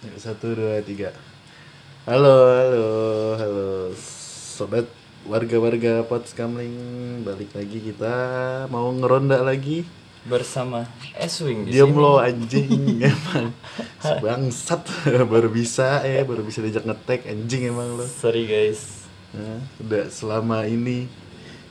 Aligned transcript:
Satu, 0.00 0.56
dua, 0.56 0.80
tiga. 0.80 1.12
Halo, 2.08 2.48
halo, 2.56 2.88
halo, 3.36 3.68
sobat 4.56 4.88
warga-warga 5.28 6.08
Potskamling. 6.08 7.20
Balik 7.20 7.52
lagi 7.52 7.84
kita 7.84 8.14
mau 8.72 8.88
ngeronda 8.96 9.44
lagi. 9.44 9.84
bersama 10.20 10.88
Eswing 11.16 11.64
di 11.64 11.76
Diam 11.76 11.96
lo 11.96 12.20
anjing 12.20 12.96
emang 13.08 13.56
bangsat 14.20 14.84
baru 15.32 15.48
bisa 15.48 16.04
eh 16.04 16.20
baru 16.28 16.44
bisa 16.44 16.60
diajak 16.60 16.88
ngetek 16.88 17.28
anjing 17.28 17.68
emang 17.68 18.00
lo. 18.00 18.04
Sorry 18.08 18.48
guys. 18.48 19.04
Nah, 19.36 19.60
udah 19.84 20.08
selama 20.08 20.64
ini 20.64 21.12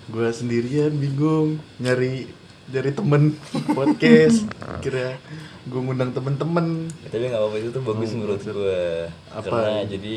gua 0.05 0.29
sendirian 0.29 0.93
bingung 0.93 1.57
nyari 1.81 2.29
nyari 2.69 2.91
temen 2.93 3.33
podcast 3.73 4.45
kira 4.85 5.17
gue 5.65 5.81
ngundang 5.81 6.13
temen-temen 6.13 6.89
Tapi 7.09 7.23
nggak 7.29 7.41
apa-apa 7.41 7.57
itu 7.57 7.69
tuh 7.73 7.83
bagus 7.85 8.09
menurut 8.13 8.41
gua. 8.41 9.09
Apa? 9.33 9.45
Karena 9.49 9.75
jadi 9.89 10.15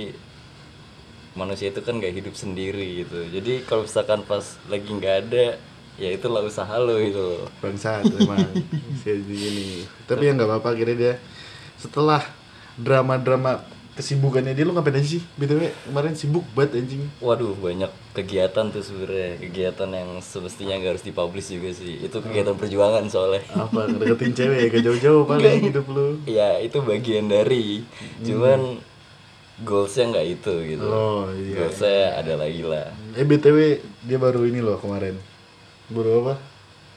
manusia 1.33 1.73
itu 1.73 1.81
kan 1.81 1.97
gak 1.97 2.13
hidup 2.13 2.37
sendiri 2.37 3.05
gitu. 3.05 3.25
Jadi 3.33 3.65
kalau 3.65 3.89
misalkan 3.89 4.21
pas 4.29 4.45
lagi 4.69 4.85
nggak 4.85 5.17
ada, 5.29 5.57
ya 6.01 6.09
itulah 6.13 6.41
usaha 6.45 6.73
lo 6.81 6.97
gitu. 6.97 7.21
loh. 7.21 7.49
bangsat 7.61 8.05
emang 8.09 8.49
jadi 9.05 9.21
gini 9.21 9.85
tapi 10.09 10.29
ya 10.29 10.33
nggak 10.33 10.49
apa-apa 10.49 10.69
akhirnya 10.73 10.97
dia 10.97 11.15
setelah 11.77 12.25
drama-drama 12.81 13.61
kesibukannya 13.93 14.57
dia 14.57 14.65
lu 14.65 14.73
ngapain 14.73 14.97
aja 14.97 15.21
sih? 15.21 15.23
Btw 15.37 15.69
kemarin 15.89 16.17
sibuk 16.17 16.45
banget 16.57 16.81
anjing. 16.81 17.05
Waduh 17.21 17.53
banyak 17.61 17.93
kegiatan 18.17 18.73
tuh 18.73 18.81
sebenarnya 18.81 19.37
kegiatan 19.37 19.89
yang 19.93 20.11
semestinya 20.25 20.81
nggak 20.81 20.97
harus 20.97 21.05
dipublish 21.05 21.53
juga 21.53 21.71
sih. 21.77 22.01
Itu 22.01 22.25
kegiatan 22.25 22.57
perjuangan 22.57 23.05
soalnya. 23.13 23.45
apa 23.53 23.89
ngedeketin 23.93 24.33
cewek 24.33 24.73
gak 24.73 24.85
jauh-jauh 24.85 25.25
paling 25.29 25.61
hidup 25.69 25.87
lu? 25.93 26.17
Ya 26.25 26.57
itu 26.61 26.81
bagian 26.81 27.29
dari. 27.29 27.85
Cuman 28.25 28.81
goalsnya 29.63 30.05
nggak 30.09 30.27
itu 30.41 30.55
gitu. 30.77 30.87
oh 30.89 31.29
iya. 31.37 31.55
Goalsnya 31.61 32.01
ada 32.17 32.35
lagi 32.41 32.65
lah. 32.65 32.89
eh 33.13 33.25
btw 33.29 33.79
dia 34.09 34.19
baru 34.19 34.49
ini 34.49 34.65
loh 34.65 34.81
kemarin. 34.81 35.21
Baru 35.93 36.25
apa? 36.25 36.35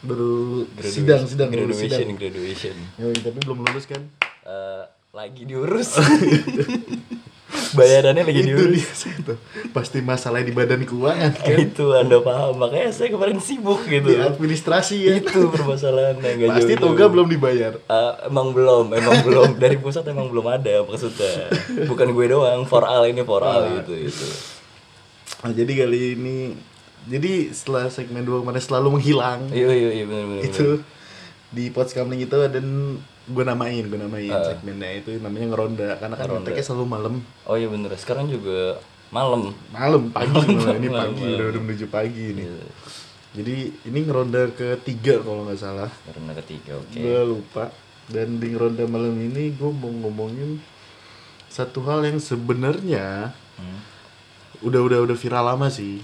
Baru 0.06 0.64
sidang 0.80 1.28
sidang 1.28 1.52
lulus 1.52 1.82
graduation 1.82 2.08
sidang 2.08 2.18
graduation. 2.18 2.76
Yoi, 3.02 3.18
tapi 3.20 3.38
belum 3.44 3.68
lulus 3.68 3.86
kan? 3.90 4.02
Eh, 4.46 4.84
lagi 5.16 5.48
diurus. 5.48 5.96
Bayarannya 7.80 8.28
lagi 8.28 8.44
itu 8.44 8.52
diurus. 8.52 8.84
dia 8.84 8.92
saya 8.92 9.18
tuh? 9.24 9.38
Pasti 9.72 10.04
masalah 10.04 10.44
di 10.44 10.52
badan 10.52 10.84
keuangan 10.84 11.32
kan? 11.40 11.56
Itu 11.56 11.96
anda 11.96 12.20
paham. 12.20 12.60
Makanya 12.60 12.92
saya 12.92 13.16
kemarin 13.16 13.40
sibuk 13.40 13.88
gitu. 13.88 14.12
Di 14.12 14.20
administrasi 14.20 14.96
ya. 15.08 15.14
Itu 15.24 15.48
permasalahan 15.56 16.20
yang 16.20 16.52
pasti 16.52 16.76
jauh-jauh. 16.76 17.00
toga 17.00 17.06
belum 17.08 17.32
dibayar. 17.32 17.80
Eh, 17.80 18.14
emang 18.28 18.52
belum 18.52 18.92
emang 18.92 19.24
belum. 19.24 19.50
Dari 19.56 19.80
pusat 19.80 20.04
emang 20.12 20.28
belum 20.28 20.52
ada 20.52 20.84
maksudnya. 20.84 21.48
Bukan 21.88 22.12
gue 22.12 22.26
doang 22.36 22.68
for 22.68 22.84
all 22.84 23.08
ini 23.08 23.24
for 23.24 23.40
all 23.40 23.64
gitu 23.72 24.12
itu 24.12 24.28
Nah, 25.48 25.54
jadi 25.54 25.86
kali 25.86 26.18
ini 26.20 26.38
jadi 27.06 27.54
setelah 27.54 27.88
segmen 27.88 28.26
2 28.26 28.44
kemarin 28.44 28.60
selalu 28.60 29.00
menghilang. 29.00 29.48
Iya 29.54 29.72
iya 29.72 29.90
iya 30.02 30.06
benar 30.10 30.26
benar 30.28 30.44
itu 30.44 30.84
di 31.56 31.72
Pots 31.72 31.96
Kamling 31.96 32.26
itu 32.28 32.36
dan 32.52 32.98
gue 33.28 33.44
namain 33.44 33.82
gue 33.82 33.98
namain 33.98 34.30
Ah. 34.30 34.46
segmennya 34.48 34.92
itu 34.96 35.18
namanya 35.18 35.46
ngeronda 35.48 35.90
karena 35.96 36.14
kan 36.14 36.24
Ngeronda. 36.24 36.46
ngeteknya 36.46 36.64
selalu 36.64 36.86
malam 36.88 37.14
oh 37.44 37.56
iya 37.56 37.68
bener 37.68 37.90
sekarang 37.96 38.28
juga 38.28 38.78
malam 39.08 39.50
malam 39.70 40.04
pagi 40.10 40.30
malah 40.32 40.76
ini 40.76 40.88
pagi 40.88 41.22
malam. 41.22 41.34
udah, 41.34 41.46
udah 41.50 41.62
menuju 41.62 41.86
pagi 41.88 42.26
nih 42.32 42.46
Iya. 42.46 42.66
jadi 43.34 43.56
ini 43.84 44.00
ngeronda 44.02 44.42
ketiga 44.52 45.20
kalau 45.20 45.44
nggak 45.44 45.58
salah 45.58 45.90
karena 46.04 46.32
ketiga 46.38 46.78
oke 46.78 46.94
gue 46.94 47.20
lupa 47.26 47.74
dan 48.08 48.38
di 48.38 48.48
ngeronda 48.48 48.86
malam 48.86 49.16
ini 49.16 49.52
gue 49.52 49.72
mau 49.72 49.90
ngomongin 49.90 50.62
satu 51.48 51.82
hal 51.84 52.04
yang 52.04 52.20
sebenarnya 52.20 53.34
Hmm. 53.56 53.80
udah 54.62 54.82
udah 54.82 55.00
udah 55.02 55.16
viral 55.16 55.48
lama 55.48 55.68
sih 55.68 56.04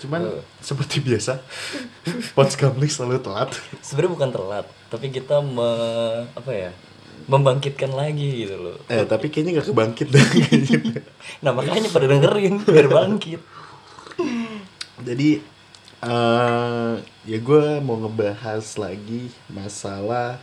cuman 0.00 0.40
Eh. 0.40 0.42
seperti 0.64 0.98
biasa 1.06 1.38
Pots 2.32 2.56
Kamling 2.56 2.88
selalu 2.88 3.20
telat. 3.20 3.52
Sebenarnya 3.84 4.12
bukan 4.16 4.30
telat 4.32 4.66
tapi 4.88 5.12
kita 5.12 5.38
me, 5.44 5.70
apa 6.32 6.50
ya 6.50 6.70
membangkitkan 7.28 7.92
lagi 7.94 8.48
gitu 8.48 8.56
loh. 8.58 8.76
Eh 8.88 9.04
tapi 9.04 9.28
kayaknya 9.28 9.60
nggak 9.60 9.68
kebangkit 9.70 10.08
dah 10.08 10.24
kayaknya. 10.24 10.78
nah 11.44 11.52
makanya 11.52 11.92
pada 11.92 12.08
dengerin 12.08 12.64
biar 12.64 12.88
bangkit. 12.88 13.40
Jadi 15.04 15.38
eh 16.00 16.94
ya 17.28 17.38
gue 17.38 17.64
mau 17.84 18.00
ngebahas 18.00 18.64
lagi 18.80 19.28
masalah 19.52 20.40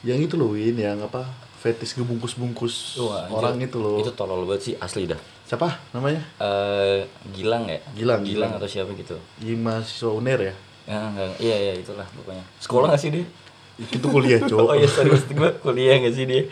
yang 0.00 0.16
itu 0.16 0.40
loh 0.40 0.56
Win 0.56 0.80
yang 0.80 1.04
apa 1.04 1.28
fetis 1.60 1.92
ngebungkus-bungkus 1.92 2.96
orang 3.28 3.60
itu 3.60 3.76
loh. 3.76 4.00
Itu 4.00 4.16
tolol 4.16 4.48
banget 4.48 4.72
sih 4.72 4.74
asli 4.80 5.04
dah 5.04 5.20
siapa 5.50 5.66
namanya? 5.90 6.22
Eh 6.38 7.02
Gilang 7.34 7.66
ya? 7.66 7.82
Gilang, 7.90 8.22
Gilang 8.22 8.22
Gilang. 8.22 8.50
atau 8.54 8.68
siapa 8.70 8.94
gitu. 8.94 9.18
Ini 9.42 9.58
mahasiswa 9.58 10.10
uner 10.14 10.38
ya? 10.38 10.54
Ya, 10.86 10.98
enggak, 11.10 11.26
iya 11.42 11.56
iya 11.58 11.72
itulah 11.74 12.06
pokoknya. 12.14 12.44
Sekolah 12.62 12.86
nggak 12.94 13.02
sih 13.02 13.10
dia? 13.10 13.26
Itu 13.82 14.06
kuliah 14.06 14.38
cowok 14.50 14.62
oh 14.62 14.76
iya 14.78 14.86
sorry 14.86 15.10
maksud 15.10 15.34
gue 15.34 15.50
kuliah 15.58 15.98
nggak 15.98 16.14
sih 16.14 16.24
dia? 16.24 16.42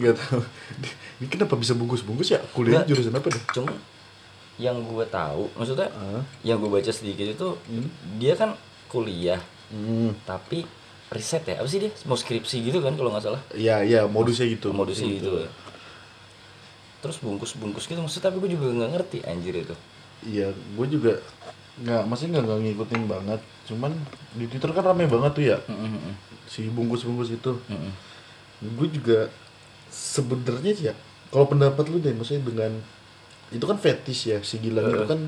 Nggak 0.00 0.14
tahu. 0.16 0.40
Ini 1.20 1.26
kenapa 1.28 1.54
bisa 1.60 1.76
bungkus-bungkus 1.76 2.32
ya? 2.32 2.40
Kuliah 2.56 2.80
Nggak. 2.80 2.88
jurusan 2.88 3.12
apa 3.12 3.28
deh 3.28 3.44
cuma 3.52 3.72
yang 4.56 4.76
gue 4.80 5.04
tahu 5.08 5.48
maksudnya 5.56 5.88
Ah. 5.92 6.20
yang 6.44 6.60
gue 6.60 6.68
baca 6.68 6.92
sedikit 6.92 7.24
itu 7.24 7.48
dia 8.16 8.36
kan 8.36 8.52
kuliah 8.88 9.40
hmm. 9.68 10.24
tapi 10.24 10.64
riset 11.12 11.44
ya? 11.44 11.60
Apa 11.60 11.68
sih 11.68 11.84
dia? 11.84 11.92
Mau 12.08 12.16
skripsi 12.16 12.64
gitu 12.64 12.80
kan 12.80 12.96
kalau 12.96 13.12
nggak 13.12 13.24
salah? 13.28 13.40
Ya 13.52 13.84
ya 13.84 14.08
modusnya 14.08 14.48
gitu 14.48 14.72
modusnya 14.72 15.20
gitu 15.20 15.44
terus 17.00 17.16
bungkus 17.18 17.56
bungkus 17.56 17.88
gitu 17.88 18.00
maksudnya 18.00 18.28
tapi 18.28 18.36
gue 18.44 18.56
juga 18.56 18.70
nggak 18.70 18.90
ngerti 18.96 19.18
anjir 19.24 19.56
itu 19.64 19.76
Iya, 20.20 20.52
gue 20.52 20.86
juga 20.92 21.16
nggak, 21.80 22.02
maksudnya 22.04 22.44
nggak 22.44 22.60
ngikutin 22.60 23.02
banget. 23.08 23.40
Cuman 23.64 23.92
di 24.36 24.44
Twitter 24.44 24.68
kan 24.76 24.92
rame 24.92 25.08
banget 25.08 25.32
tuh 25.32 25.44
ya, 25.48 25.58
Mm-mm. 25.64 26.12
si 26.44 26.68
bungkus-bungkus 26.68 27.32
itu. 27.32 27.56
Mm-mm. 27.56 27.92
Gue 28.76 28.88
juga 28.92 29.32
sebenarnya 29.88 30.72
sih 30.76 30.86
ya, 30.92 30.94
kalau 31.32 31.48
pendapat 31.48 31.88
lu 31.88 32.04
deh, 32.04 32.12
maksudnya 32.12 32.44
dengan 32.44 32.72
itu 33.48 33.64
kan 33.64 33.80
fetish 33.80 34.28
ya, 34.28 34.38
si 34.44 34.60
Gilang 34.60 34.92
itu 34.92 35.08
kan 35.08 35.20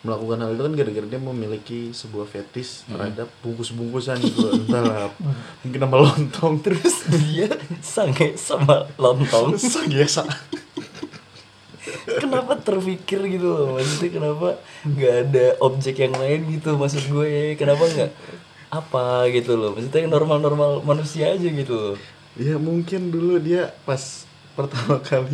melakukan 0.00 0.40
hal 0.40 0.56
itu 0.56 0.62
kan 0.64 0.74
gara-gara 0.78 1.06
dia 1.12 1.20
memiliki 1.20 1.80
sebuah 1.92 2.24
fetish 2.24 2.88
terhadap 2.88 3.28
bungkus-bungkusan 3.44 4.16
gitu, 4.22 4.48
entahlah 4.62 5.12
mungkin 5.60 5.80
sama 5.82 5.96
lontong 6.06 6.54
terus 6.64 7.04
dia 7.20 7.50
sange 7.84 8.38
sama 8.38 8.88
lontong 8.96 9.58
sang 9.58 9.90
biasa. 9.90 10.24
Kenapa 12.20 12.52
terpikir 12.60 13.24
gitu 13.32 13.48
loh? 13.48 13.66
Maksudnya 13.80 14.10
kenapa 14.12 14.48
nggak 14.84 15.14
ada 15.26 15.46
objek 15.64 15.96
yang 16.04 16.14
lain 16.14 16.40
gitu 16.60 16.76
maksud 16.76 17.02
gue? 17.08 17.56
Kenapa 17.56 17.88
nggak 17.88 18.10
apa 18.70 19.26
gitu 19.32 19.56
loh? 19.56 19.72
Maksudnya 19.74 20.06
normal-normal 20.06 20.84
manusia 20.84 21.32
aja 21.32 21.48
gitu 21.48 21.74
loh. 21.74 21.96
Ya 22.38 22.60
mungkin 22.60 23.10
dulu 23.10 23.42
dia 23.42 23.74
pas 23.82 24.28
pertama 24.50 25.00
kali 25.00 25.32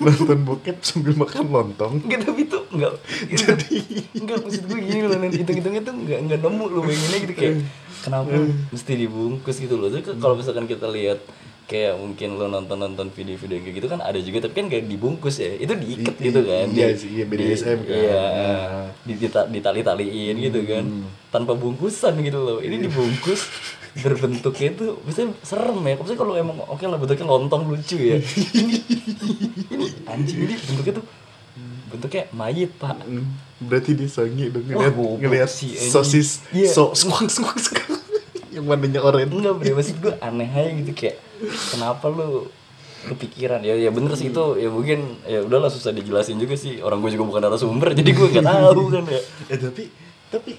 nonton 0.00 0.38
bokep 0.46 0.80
sambil 0.80 1.14
makan 1.14 1.46
lontong. 1.52 2.00
Enggak 2.06 2.20
tapi 2.24 2.42
tuh 2.48 2.64
enggak 2.72 2.92
Jadi 3.28 3.76
enggak 4.16 4.38
maksud 4.40 4.62
gue 4.66 4.78
gini 4.82 5.00
loh 5.04 5.18
nanti 5.20 5.44
hitung-hitungnya 5.44 5.82
tuh 5.84 5.94
enggak 5.94 6.18
enggak 6.24 6.38
nemu 6.40 6.64
lo 6.72 6.80
pengennya 6.86 7.18
gitu 7.28 7.34
kayak 7.34 7.54
kenapa 8.00 8.30
mesti 8.72 8.92
dibungkus? 8.94 9.56
gitu 9.60 9.74
loh. 9.76 9.92
Terus 9.92 10.16
kalau 10.16 10.34
misalkan 10.38 10.64
kita 10.64 10.86
lihat 10.88 11.20
kayak 11.68 11.94
mungkin 11.94 12.34
lo 12.34 12.48
nonton-nonton 12.48 13.12
video-video 13.12 13.60
kayak 13.60 13.76
gitu 13.76 13.86
kan 13.86 14.00
ada 14.00 14.16
juga 14.16 14.42
tapi 14.42 14.56
kan 14.56 14.66
kayak 14.66 14.84
dibungkus 14.84 15.36
ya. 15.36 15.52
Itu 15.54 15.76
diikat 15.76 16.16
I- 16.16 16.24
gitu 16.24 16.40
kan. 16.42 16.66
iya 16.66 16.86
Di- 16.88 16.96
sih, 16.96 17.10
iya, 17.12 17.24
BDSM 17.24 17.78
kan. 17.82 17.92
Iya. 17.94 18.22
Nah. 18.24 18.86
Di, 18.98 19.12
dita- 19.14 19.44
ditali-taliin 19.46 20.36
gitu 20.40 20.60
kan. 20.64 20.84
Tanpa 21.28 21.52
bungkusan 21.52 22.16
gitu 22.18 22.38
loh. 22.38 22.58
Ini 22.58 22.80
dibungkus 22.80 23.44
berbentuknya 24.02 24.68
itu 24.72 24.96
biasanya 24.98 25.36
serem 25.40 25.76
ya. 25.78 25.94
Maksudnya 25.94 26.16
kalau 26.16 26.34
emang 26.34 26.56
oke 26.62 26.80
lah 26.82 26.96
bentuknya 26.96 27.26
lontong 27.26 27.62
lucu 27.66 27.96
ya. 27.96 28.16
ini, 28.54 28.80
anjing 30.04 30.38
ini 30.42 30.54
bentuknya 30.58 30.94
tuh 30.94 31.06
bentuknya 31.88 32.22
mayit 32.30 32.70
pak 32.74 32.96
Mm, 33.00 33.24
berarti 33.64 33.90
dia 33.92 34.06
sange 34.06 34.48
dong 34.48 34.62
ngeliat, 34.62 34.92
goblok 34.92 35.18
ngeliat 35.18 35.50
anjing. 35.50 35.90
sosis 35.90 36.44
Iya. 36.48 36.68
so 36.68 36.92
squawk 36.92 37.26
squawk 37.26 37.56
squawk 37.58 37.98
yang 38.54 38.64
warnanya 38.64 39.00
oranye. 39.00 39.26
enggak 39.26 39.56
bre 39.56 39.72
maksud 39.72 39.96
gue 39.98 40.12
aneh 40.18 40.46
aja 40.46 40.70
gitu 40.70 40.92
kayak 40.94 41.16
kenapa 41.68 42.08
lu 42.08 42.48
kepikiran? 43.04 43.60
Ya 43.60 43.74
ya 43.74 43.88
bener 43.88 44.12
sih 44.14 44.28
itu. 44.28 44.44
Ya 44.54 44.68
mungkin 44.68 45.22
ya 45.24 45.40
udahlah 45.40 45.68
susah 45.68 45.90
dijelasin 45.90 46.36
juga 46.36 46.54
sih. 46.54 46.78
Orang 46.78 46.98
gue 46.98 47.10
juga 47.10 47.24
bukan 47.24 47.42
narasumber 47.42 47.94
jadi 47.94 48.10
gue 48.10 48.26
nggak 48.28 48.44
tahu 48.44 48.82
kan 48.90 49.04
ya. 49.06 49.20
Eh 49.52 49.58
tapi 49.58 49.82
tapi 50.28 50.50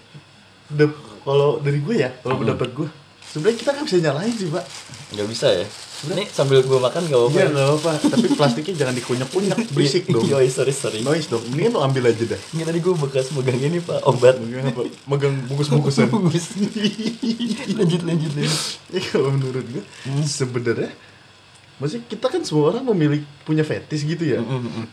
udah 0.69 0.89
kalau 1.21 1.59
dari 1.59 1.79
gue 1.79 1.95
ya, 1.97 2.09
kalau 2.19 2.37
Hmm. 2.37 2.43
pendapat 2.47 2.69
gue 2.73 2.87
sebenarnya 3.21 3.57
kita 3.57 3.69
nggak 3.75 3.85
bisa 3.85 3.97
nyalain 3.99 4.33
sih 4.33 4.47
pak. 4.47 4.65
nggak 5.09 5.27
bisa 5.27 5.47
ya 5.51 5.65
ini 6.01 6.24
sambil 6.25 6.62
gue 6.62 6.80
makan 6.80 7.01
gak 7.04 7.19
apa-apa 7.19 7.34
Iya 7.34 7.42
ya? 7.42 7.50
nggak 7.50 7.69
apa. 7.75 7.92
tapi 8.00 8.28
plastiknya 8.38 8.75
jangan 8.78 8.96
dikunyak-kunyak, 8.96 9.57
berisik 9.69 10.04
dong. 10.06 10.24
Iya, 10.24 10.48
sorry 10.48 10.72
sorry 10.72 11.00
Noise 11.00 11.28
dong. 11.28 11.44
Mendingan 11.46 11.72
lo 11.72 11.81
ambil 11.81 12.07
aja 12.07 12.24
dah. 12.25 12.40
ini 12.50 12.63
tadi 12.63 12.80
gue 12.80 12.94
bekas 12.94 13.31
megang 13.31 13.57
ini 13.57 13.80
pak 13.80 14.00
obat 14.04 14.36
Megang 14.38 14.69
apa? 14.69 14.81
Megang 15.06 15.36
bungkus-bungkusan. 15.46 16.07
bagus 16.07 16.46
lanjut 17.78 18.01
lanjut 18.01 18.31
lanjut 18.31 18.60
Ya 18.90 19.01
kalau 19.04 19.30
menurut 19.30 19.66
gue 19.66 19.84
Hmm. 20.01 20.24
sebenarnya 20.24 20.92
maksudnya 21.75 22.04
kita 22.07 22.25
kan 22.28 22.42
semua 22.42 22.72
orang 22.72 22.84
memiliki 22.86 23.28
punya 23.42 23.63
fetish 23.63 24.04
gitu 24.04 24.24
ya 24.25 24.40
Mm, 24.40 24.51
mm, 24.57 24.72
mm. 24.74 24.86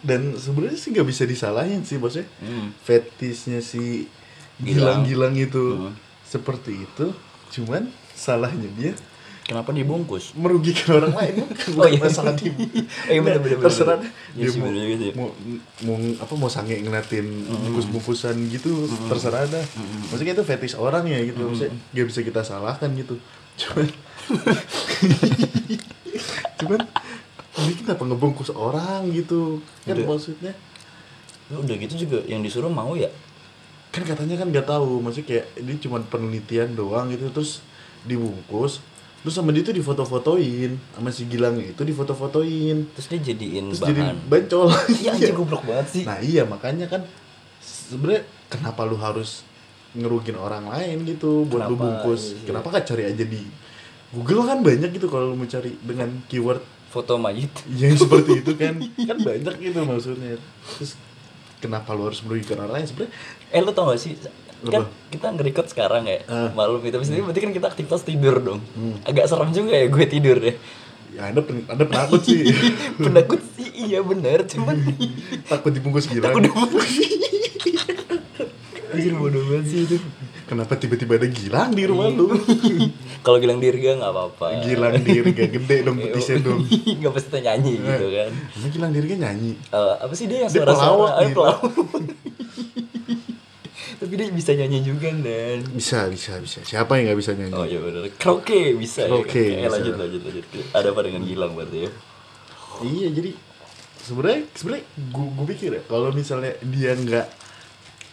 dan 0.00 0.20
sebenarnya 0.34 0.76
sih 0.76 0.90
nggak 0.90 1.04
bisa 1.06 1.24
disalahin 1.24 1.80
sih 1.82 1.96
maksudnya 1.96 2.28
Hmm. 2.38 2.72
fetishnya 2.78 3.60
si 3.60 4.08
Gilang. 4.54 5.04
gilang-gilang 5.04 5.34
itu 5.34 5.64
Hmm. 5.78 5.92
seperti 6.22 6.72
itu 6.78 7.12
cuman 7.50 7.88
salahnya 8.14 8.68
dia 8.72 8.92
Kenapa 9.42 9.74
dibungkus? 9.74 10.32
merugikan 10.38 11.02
orang 11.02 11.12
lain 11.18 11.34
bukan 11.42 11.70
Oh, 11.82 11.88
iya. 11.90 11.98
masalah 11.98 12.32
di 12.38 12.46
Oh, 12.54 13.10
iya, 13.10 13.20
bener, 13.20 13.38
bener, 13.42 13.58
terserah. 13.58 13.98
Iya 14.38 14.46
dia 14.46 14.48
sih, 14.48 14.60
mau, 14.62 14.70
juga 14.70 14.96
sih. 14.96 15.10
mau 15.18 15.28
mau 15.82 15.96
apa 16.22 16.32
mau 16.38 16.46
sange 16.46 16.78
ngeliatin 16.78 17.26
bungkus-bungkusan 17.50 18.38
gitu 18.48 18.86
terserah 19.10 19.44
dah 19.50 19.64
maksudnya 20.08 20.32
itu 20.32 20.44
fetish 20.46 20.78
orang 20.78 21.04
ya 21.04 21.18
gitu 21.26 21.42
maksudnya 21.42 21.74
nggak 21.90 22.06
bisa 22.06 22.20
kita 22.22 22.40
salahkan 22.40 22.88
gitu 22.94 23.18
cuman 23.60 23.86
cuman 26.58 26.80
ini 27.62 27.72
kenapa 27.76 28.02
ngebungkus 28.06 28.50
orang 28.50 29.10
gitu 29.10 29.58
kan 29.84 29.98
Udah. 29.98 30.06
maksudnya 30.08 30.52
Lu 31.50 31.60
Udah 31.60 31.76
gitu 31.76 32.08
juga 32.08 32.22
yang 32.24 32.40
disuruh 32.40 32.72
mau 32.72 32.94
ya? 32.96 33.10
kan 33.92 34.08
katanya 34.08 34.40
kan 34.40 34.48
nggak 34.48 34.64
tahu 34.64 35.04
maksudnya 35.04 35.28
kayak 35.28 35.46
ini 35.60 35.76
cuma 35.76 36.00
penelitian 36.00 36.72
doang 36.72 37.12
gitu 37.12 37.28
terus 37.28 37.60
dibungkus 38.08 38.80
terus 39.22 39.32
sama 39.32 39.50
dia 39.50 39.62
tuh 39.62 39.72
difoto-fotoin 39.72 40.70
sama 40.90 41.08
si 41.08 41.24
Gilang 41.24 41.54
itu 41.56 41.78
difoto-fotoin 41.80 42.90
Terus 42.92 43.06
dia 43.08 43.20
jadiin 43.24 43.64
terus 43.68 43.80
jadi 43.80 44.02
bahan. 44.04 44.16
bancol 44.26 44.66
Iya 44.98 45.10
anjing 45.12 45.36
goblok 45.36 45.62
banget 45.62 45.86
sih. 45.88 46.02
nah 46.02 46.18
iya 46.18 46.42
makanya 46.44 46.86
kan 46.86 47.06
sebenarnya 47.60 48.22
kenapa 48.48 48.82
lu 48.82 48.96
harus 48.96 49.46
ngerugin 49.92 50.34
orang 50.34 50.66
lain 50.66 51.04
gitu 51.04 51.44
buat 51.44 51.64
lu 51.64 51.74
Kenapa? 51.74 51.82
bungkus 52.02 52.22
Iya, 52.24 52.34
iya. 52.34 52.46
kenapa 52.48 52.68
kan 52.70 52.82
cari 52.82 53.02
aja 53.06 53.24
di 53.24 53.42
Google 54.10 54.42
kan 54.42 54.58
banyak 54.60 54.90
gitu 54.90 55.06
kalau 55.06 55.30
lu 55.30 55.36
mau 55.36 55.46
cari 55.46 55.72
dengan 55.78 56.10
keyword 56.26 56.60
Foto 56.88 57.16
mayit. 57.16 57.48
yang 57.70 57.94
seperti 57.94 58.40
itu 58.40 58.52
kan 58.60 58.76
kan 58.76 59.16
banyak 59.18 59.54
gitu 59.62 59.80
maksudnya 59.82 60.36
terus 60.74 60.98
kenapa 61.56 61.92
lu 61.92 62.04
harus 62.04 62.20
merugikan 62.20 62.58
orang 62.58 62.74
lain 62.74 62.86
sebenarnya 62.86 63.14
Eh 63.48 63.60
lu 63.60 63.70
tau 63.70 63.86
gak 63.86 63.96
sih? 63.98 64.12
Kan 64.64 64.82
kita 65.08 65.26
nge-record 65.30 65.66
sekarang 65.66 66.04
ya 66.04 66.22
Ah. 66.24 66.50
Malam 66.52 66.78
itu. 66.80 66.94
Ini 66.94 67.20
berarti 67.20 67.40
kan 67.40 67.50
kita 67.50 67.66
aktivitas 67.68 68.02
tidur 68.02 68.36
dong. 68.38 68.60
Hmm. 68.72 68.94
Agak 69.02 69.26
serem 69.26 69.50
juga 69.50 69.72
ya 69.72 69.86
gue 69.86 70.04
tidur 70.06 70.38
ya. 70.38 70.54
Ya 71.12 71.28
anda 71.28 71.40
pen, 71.40 71.66
anda 71.66 71.84
penakut 71.84 72.22
sih. 72.22 72.48
Penakut 72.98 73.42
sih 73.52 73.68
iya 73.84 74.00
bener 74.00 74.46
Cuman 74.46 74.80
takut 75.50 75.68
dibungkus 75.68 76.08
Gilang 76.08 76.32
Anjir 78.92 79.12
bodoh 79.14 79.40
banget 79.42 79.66
sih 79.66 79.80
itu. 79.82 79.96
Kenapa 80.44 80.76
tiba-tiba 80.76 81.16
ada 81.16 81.24
Gilang 81.24 81.72
di 81.72 81.84
rumah 81.84 82.08
lu? 82.08 82.28
Kalau 83.20 83.40
Gilang 83.40 83.56
Dirga 83.56 83.96
gak 83.98 84.08
apa-apa. 84.10 84.60
Gilang 84.60 85.00
dirga 85.00 85.44
gede 85.48 85.76
dong 85.80 85.96
betisnya 85.96 86.36
dong. 86.42 86.60
Gak 86.68 87.08
pasti 87.10 87.40
nyanyi 87.40 87.76
gitu 87.76 88.06
kan. 88.10 88.30
Emang 88.52 88.70
Gilang 88.70 88.92
dirga 88.92 89.14
nyanyi? 89.18 89.56
Eh, 89.66 89.94
Apa 89.96 90.12
sih 90.12 90.28
dia 90.28 90.44
yang 90.44 90.52
Dia 90.52 90.60
suara-suara? 90.60 90.92
pelawak 90.92 91.12
Eh, 91.12 91.24
gitu. 91.24 91.34
pelawak. 91.34 91.72
Tapi 94.02 94.18
dia 94.18 94.26
bisa 94.34 94.50
nyanyi 94.50 94.82
juga 94.82 95.14
dan 95.14 95.62
bisa 95.70 96.10
bisa 96.10 96.34
bisa. 96.42 96.58
Siapa 96.66 96.98
yang 96.98 97.06
nggak 97.06 97.20
bisa 97.22 97.32
nyanyi? 97.38 97.54
Oh 97.54 97.62
iya 97.62 97.78
bener 97.78 98.10
Karaoke 98.18 98.74
bisa 98.74 99.06
Karaoke 99.06 99.38
ya 99.38 99.62
Eh, 99.62 99.70
bisa. 99.70 99.74
lanjut 99.78 99.94
lanjut 99.94 100.20
lanjut. 100.26 100.44
Ada 100.74 100.88
apa 100.90 101.00
dengan 101.06 101.22
Gilang 101.22 101.54
berarti 101.54 101.86
ya? 101.86 101.90
Iya 102.82 103.08
jadi 103.14 103.30
sebenarnya 104.02 104.40
sebenarnya 104.58 104.84
gua, 105.14 105.26
gua 105.38 105.46
pikir 105.46 105.70
ya 105.78 105.82
kalau 105.86 106.10
misalnya 106.10 106.58
dia 106.66 106.98
nggak 106.98 107.26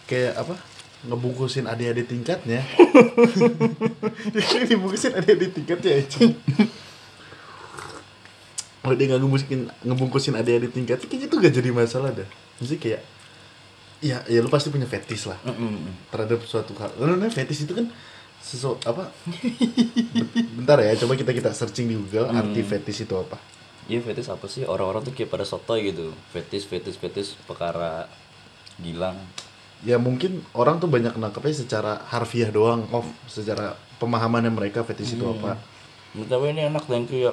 kayak 0.06 0.38
apa 0.38 0.54
ngebungkusin 1.00 1.66
adik-adik 1.66 2.06
tingkatnya. 2.06 2.60
Dia 4.36 4.42
kan 4.44 4.62
dibungkusin 4.68 5.16
adik-adik 5.16 5.50
tingkatnya 5.58 6.06
aja 6.06 6.22
kalau 8.80 8.96
dia 8.96 9.06
nggak 9.12 9.20
ngebungkusin 9.20 9.60
ngebungkusin 9.84 10.34
adik-adik 10.36 10.70
tingkatnya 10.72 11.04
kayaknya 11.04 11.26
itu 11.28 11.36
gak 11.36 11.52
jadi 11.52 11.70
masalah 11.70 12.10
dah. 12.16 12.28
Mesti 12.60 12.76
kayak 12.80 13.00
ya 14.00 14.24
ya 14.26 14.40
lu 14.40 14.48
pasti 14.48 14.72
punya 14.72 14.88
fetish 14.88 15.28
lah. 15.28 15.38
Mm-mm. 15.44 16.08
terhadap 16.12 16.40
suatu 16.44 16.72
hal. 16.80 16.90
Lalu 16.96 17.20
namanya 17.20 17.32
fetish 17.32 17.68
itu 17.68 17.72
kan 17.76 17.86
sesuatu 18.40 18.80
apa? 18.88 19.12
Bentar 20.56 20.80
ya 20.80 20.96
coba 20.96 21.14
kita 21.14 21.36
kita 21.36 21.52
searching 21.52 21.86
di 21.92 21.94
Google 21.96 22.32
arti 22.32 22.64
fetish 22.64 23.04
itu 23.04 23.14
apa. 23.14 23.36
Iya 23.90 24.00
fetis 24.06 24.30
apa 24.30 24.46
sih? 24.46 24.62
Orang-orang 24.62 25.02
tuh 25.02 25.10
kayak 25.10 25.34
pada 25.34 25.42
sotoy 25.42 25.90
gitu. 25.90 26.14
Fetis 26.30 26.62
fetis 26.62 26.94
fetis 26.94 27.34
perkara 27.44 28.06
Gilang. 28.78 29.18
Ya 29.82 29.98
mungkin 29.98 30.44
orang 30.54 30.78
tuh 30.78 30.86
banyak 30.86 31.18
nangkepnya 31.18 31.56
secara 31.56 31.92
harfiah 32.06 32.52
doang 32.52 32.86
oh 32.94 33.02
secara 33.26 33.74
pemahamannya 33.98 34.54
mereka 34.54 34.86
fetish 34.86 35.18
itu 35.18 35.26
apa. 35.26 35.58
Tapi 36.14 36.44
ini 36.54 36.70
enak 36.70 36.86
thank 36.86 37.10
you 37.10 37.28
ya. 37.28 37.32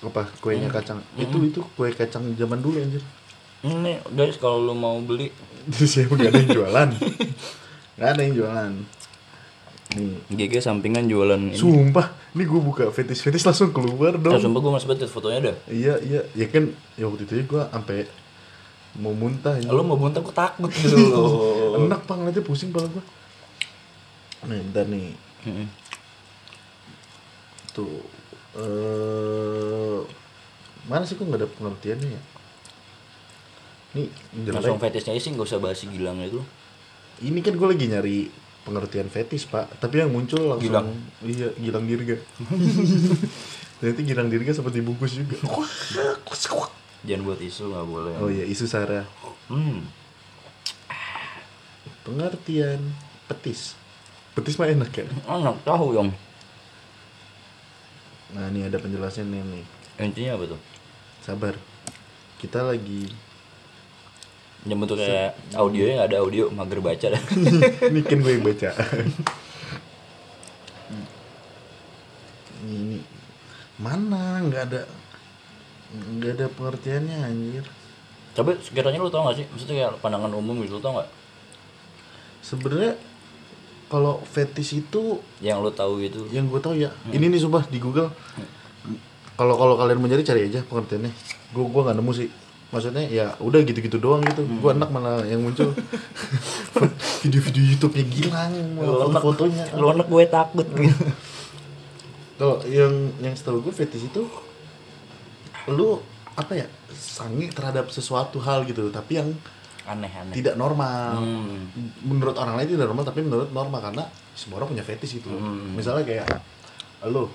Apa? 0.00 0.24
Kuenya 0.40 0.72
kacang. 0.72 1.04
Itu 1.20 1.36
itu 1.44 1.60
kue 1.76 1.92
kacang 1.92 2.32
zaman 2.34 2.64
dulu 2.64 2.80
anjir. 2.80 3.04
Ini 3.60 4.00
guys 4.16 4.40
kalau 4.40 4.72
lu 4.72 4.72
mau 4.72 4.96
beli 5.04 5.28
siapa 5.68 6.12
gak 6.16 6.30
ada 6.32 6.40
yang 6.40 6.50
jualan. 6.52 6.88
Gak 8.00 8.08
ada 8.16 8.20
yang 8.24 8.34
jualan. 8.36 8.72
Nih. 9.90 10.16
GG 10.30 10.62
sampingan 10.62 11.10
jualan 11.10 11.40
ini. 11.50 11.58
Sumpah 11.58 12.14
ini 12.32 12.46
gue 12.46 12.60
buka 12.62 12.94
fetish 12.94 13.26
fetish 13.26 13.42
langsung 13.42 13.74
keluar 13.74 14.14
dong. 14.16 14.38
Sumpah 14.38 14.60
gue 14.62 14.72
masih 14.72 14.86
banget 14.86 15.10
fotonya 15.10 15.50
dah. 15.50 15.56
Iya 15.66 15.94
iya. 16.00 16.20
Ya 16.38 16.46
kan 16.46 16.70
ya 16.94 17.10
waktu 17.10 17.26
itu 17.26 17.42
gue 17.42 17.62
sampai 17.68 18.06
mau 18.96 19.10
muntah 19.14 19.58
ya. 19.58 19.68
Lu 19.70 19.82
mau 19.82 19.98
muntah 19.98 20.22
gue 20.22 20.34
takut 20.34 20.70
gitu. 20.70 20.94
Loh 20.94 21.74
enak 21.90 22.06
pang 22.06 22.22
aja 22.26 22.38
pusing 22.42 22.70
pala 22.70 22.86
gue 22.90 23.02
nih 24.46 24.60
bentar 24.70 24.86
nih. 24.88 25.12
Mm-mm. 25.40 25.66
tuh 27.70 28.02
eh 28.60 30.00
mana 30.90 31.06
sih 31.06 31.14
kok 31.14 31.22
nggak 31.22 31.40
ada 31.40 31.48
pengertiannya 31.48 32.08
ya 32.18 32.22
nih 33.96 34.08
Langsung 34.50 34.78
jelek 34.78 34.90
fetisnya 34.90 35.18
sih 35.18 35.30
gak 35.34 35.46
usah 35.46 35.58
bahas 35.58 35.78
si 35.78 35.86
Gilang 35.90 36.22
itu. 36.22 36.40
Ini 37.20 37.38
kan 37.44 37.54
gue 37.58 37.68
lagi 37.68 37.84
nyari 37.90 38.18
pengertian 38.62 39.08
fetish 39.10 39.50
pak. 39.50 39.68
Tapi 39.82 40.00
yang 40.00 40.12
muncul 40.14 40.46
langsung 40.46 40.70
Gilang. 40.70 40.88
iya 41.26 41.48
gilang 41.58 41.84
dirga. 41.84 42.16
Nanti 43.80 44.00
gilang 44.04 44.28
dirga 44.28 44.52
seperti 44.52 44.84
bungkus 44.84 45.16
juga. 45.20 45.36
Jangan 47.04 47.22
buat 47.24 47.40
isu 47.40 47.72
gak 47.72 47.86
boleh. 47.88 48.14
Oh 48.20 48.28
iya 48.28 48.44
isu 48.44 48.64
Sarah. 48.68 49.04
Hmm. 49.48 49.84
Pengertian 52.04 52.80
petis. 53.28 53.76
Petis 54.36 54.56
mah 54.56 54.68
enak 54.68 54.92
ya? 54.92 55.06
Enak 55.28 55.64
tahu 55.66 55.96
yang 55.96 56.10
nah 58.30 58.46
ini 58.46 58.62
ada 58.62 58.78
penjelasan 58.78 59.26
nih 59.26 59.42
nih. 59.42 59.64
Intinya 59.98 60.38
apa 60.38 60.54
tuh? 60.54 60.60
sabar. 61.20 61.54
Kita 62.40 62.64
lagi 62.64 63.04
Yang 64.68 64.78
bentuk 64.84 64.96
kayak 65.00 65.32
audionya 65.56 66.04
ada 66.04 66.16
audio 66.20 66.52
Mager 66.52 66.84
baca 66.84 67.06
dah. 67.16 67.22
Ini 67.90 68.00
kan 68.04 68.18
gue 68.20 68.32
yang 68.36 68.44
baca. 68.44 68.68
Ini 72.68 72.98
mana? 73.80 74.44
Nggak 74.44 74.62
ada 74.68 74.80
nggak 75.90 76.32
ada 76.36 76.46
pengertiannya 76.52 77.16
anjir. 77.24 77.64
Tapi 78.36 78.60
sekiranya 78.62 79.00
lu 79.02 79.10
tau 79.10 79.26
gak 79.26 79.42
sih? 79.42 79.46
Maksudnya 79.50 79.74
kayak 79.74 79.98
pandangan 79.98 80.30
umum 80.30 80.62
gitu, 80.62 80.78
lu 80.78 80.82
tau 80.84 81.02
gak? 81.02 81.10
sebenarnya 82.40 82.96
kalau 83.92 84.22
fetish 84.24 84.80
itu 84.80 85.20
Yang 85.44 85.58
lu 85.60 85.70
tahu 85.76 85.92
gitu 86.00 86.24
yang 86.32 86.48
gue 86.48 86.60
tahu 86.62 86.78
ya. 86.78 86.88
Ini 87.10 87.26
nih 87.26 87.40
sumpah 87.42 87.68
di 87.68 87.76
Google. 87.76 88.08
Kalau 89.36 89.54
kalau 89.56 89.74
kalian 89.76 89.98
mau 90.00 90.08
nyari 90.08 90.24
cari 90.24 90.48
aja 90.48 90.64
pengertiannya. 90.64 91.12
Gue 91.52 91.64
gue 91.68 91.80
nggak 91.84 91.96
nemu 91.96 92.12
sih 92.16 92.28
maksudnya 92.70 93.02
ya 93.10 93.34
udah 93.42 93.60
gitu-gitu 93.66 93.98
doang 93.98 94.22
gitu 94.22 94.46
gue 94.46 94.70
enak 94.70 94.90
malah 94.94 95.26
yang 95.26 95.42
muncul 95.42 95.74
video-video 97.22 97.62
YouTube-nya 97.74 98.04
gilang 98.06 98.52
foto-fotonya 98.78 99.74
Lu 99.74 99.90
anak 99.90 100.06
gue 100.06 100.24
takut 100.30 100.66
gitu 100.78 101.04
Kalau 102.38 102.62
yang 102.64 103.10
yang 103.20 103.34
setahu 103.34 103.60
gue 103.60 103.74
fetish 103.74 104.08
itu 104.08 104.22
lu 105.68 106.00
apa 106.38 106.56
ya 106.56 106.66
sange 106.94 107.52
terhadap 107.52 107.92
sesuatu 107.92 108.40
hal 108.40 108.64
gitu 108.64 108.88
tapi 108.88 109.20
yang 109.20 109.28
Aneh-aneh 109.90 110.36
tidak 110.36 110.54
normal. 110.54 111.18
Hmm. 111.18 111.66
Menurut 112.04 112.36
orang 112.38 112.54
lain 112.60 112.68
tidak 112.70 112.86
normal 112.86 113.04
tapi 113.04 113.26
menurut 113.26 113.50
normal 113.50 113.80
karena 113.80 114.04
semua 114.38 114.62
orang 114.62 114.76
punya 114.76 114.84
fetish 114.86 115.18
gitu. 115.18 115.32
Hmm. 115.32 115.74
Misalnya 115.74 116.04
kayak 116.06 116.28
lu 117.10 117.26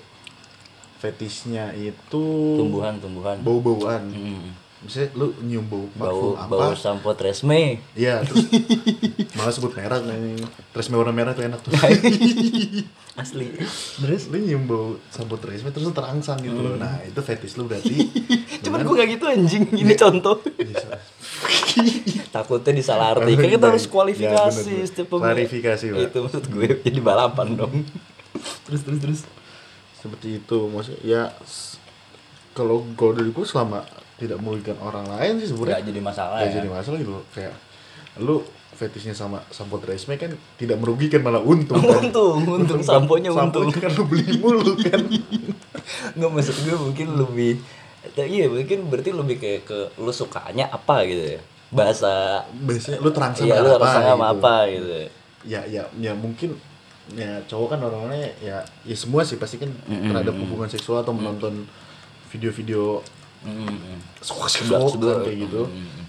fetishnya 1.02 1.74
itu 1.76 2.24
Tumbuhan-tumbuhan 2.56 3.44
bau-bauan. 3.44 4.08
Hmm 4.08 4.56
maksudnya 4.84 5.08
lu 5.16 5.32
nyium 5.40 5.64
bau 5.64 5.88
bau, 5.96 6.36
apa? 6.36 6.52
bau 6.52 6.72
sampo 6.76 7.16
tresme 7.16 7.80
iya 7.96 8.20
terus 8.26 8.44
malah 9.32 9.52
sebut 9.52 9.72
merah 9.72 10.00
nih 10.04 10.36
tresme 10.76 11.00
warna 11.00 11.16
merah 11.16 11.32
tuh 11.32 11.48
enak 11.48 11.60
tuh. 11.64 11.72
Asli. 13.16 13.48
Terus 13.96 14.28
lu 14.28 14.36
nyium 14.44 14.68
bau 14.68 15.00
sampo 15.08 15.40
tresme 15.40 15.72
terus 15.72 15.88
terangsang 15.96 16.36
gitu 16.44 16.52
hmm. 16.52 16.76
nah 16.76 17.00
itu 17.00 17.16
fetis 17.24 17.56
lu 17.56 17.64
berarti. 17.64 17.96
Cuman 18.64 18.84
gua 18.84 19.00
enggak 19.00 19.08
gitu 19.16 19.24
anjing. 19.24 19.64
Iya. 19.72 19.80
Ini 19.80 19.94
ya, 19.96 19.98
contoh 20.04 20.36
iya. 20.60 21.00
takutnya 22.28 22.76
disalah 22.76 23.16
arti. 23.16 23.32
Kan 23.32 23.48
kita 23.48 23.66
harus 23.72 23.88
iya, 23.88 23.92
kualifikasi 23.96 24.72
ya, 24.76 24.84
setiap 24.84 25.16
klarifikasi 25.16 25.84
itu 25.96 26.18
maksud 26.20 26.44
gue 26.52 26.66
jadi 26.84 27.00
balapan 27.00 27.56
dong. 27.56 27.74
Terus 28.68 28.84
terus 28.84 29.00
terus. 29.00 29.20
Seperti 29.96 30.44
itu 30.44 30.58
maksudnya 30.68 31.00
ya 31.00 31.22
kalau 32.52 32.84
gue 32.84 33.10
dari 33.16 33.32
gue 33.32 33.46
selama 33.48 33.80
tidak 34.16 34.38
merugikan 34.40 34.76
orang 34.80 35.06
lain 35.06 35.40
sih 35.40 35.48
sebenarnya. 35.52 35.80
Tidak 35.80 35.88
jadi 35.92 36.00
masalah 36.00 36.36
nggak 36.40 36.50
ya. 36.50 36.56
jadi 36.60 36.68
masalah 36.72 36.96
gitu 37.00 37.12
kayak 37.36 37.54
lu 38.16 38.36
fetishnya 38.76 39.16
sama 39.16 39.40
sampo 39.48 39.80
Tresme 39.80 40.20
kan 40.20 40.32
tidak 40.60 40.76
merugikan 40.76 41.24
malah 41.24 41.40
untung 41.40 41.80
kan? 41.80 42.00
untung 42.04 42.44
untung. 42.44 42.80
Samponya 42.84 43.32
untung. 43.32 43.72
Kan. 43.72 43.72
samponya 43.72 43.76
kan 43.80 43.90
lu 43.92 44.04
beli 44.08 44.32
mulu 44.36 44.72
kan. 44.80 45.00
Nggak 46.16 46.30
maksud 46.32 46.56
gue 46.64 46.76
mungkin 46.76 47.08
lebih 47.16 47.52
ya 48.14 48.22
iya 48.22 48.46
mungkin 48.46 48.86
berarti 48.86 49.10
lebih 49.10 49.36
kayak 49.40 49.60
ke 49.66 49.78
lu 50.00 50.12
sukanya 50.12 50.68
apa 50.72 51.04
gitu 51.08 51.36
ya? 51.36 51.40
Bahasa. 51.72 52.44
Biasanya 52.52 52.98
lu 53.00 53.10
terang 53.12 53.32
iya, 53.36 53.40
sama 53.40 53.48
iya, 53.52 53.64
lu 53.64 53.70
apa, 53.76 53.86
sama 53.88 54.12
gitu. 54.12 54.32
apa 54.36 54.54
gitu 54.68 54.88
ya? 54.88 55.08
ya? 55.44 55.60
Ya 55.68 55.82
ya 55.96 56.12
mungkin 56.16 56.56
ya 57.14 57.38
cowok 57.46 57.76
kan 57.76 57.80
orangnya 57.86 58.34
ya 58.42 58.58
ya 58.82 58.96
semua 58.98 59.22
sih 59.22 59.38
pasti 59.38 59.62
kan 59.62 59.70
mm 59.70 59.86
-hmm. 59.86 60.10
terhadap 60.10 60.34
hubungan 60.42 60.66
seksual 60.66 61.06
atau 61.06 61.14
menonton 61.14 61.62
video-video 62.34 62.98
hmm. 63.44 64.00
sebelah 64.22 64.88
sebelah 64.88 65.16
kayak 65.26 65.38
gitu. 65.48 65.68
Hmm. 65.68 66.04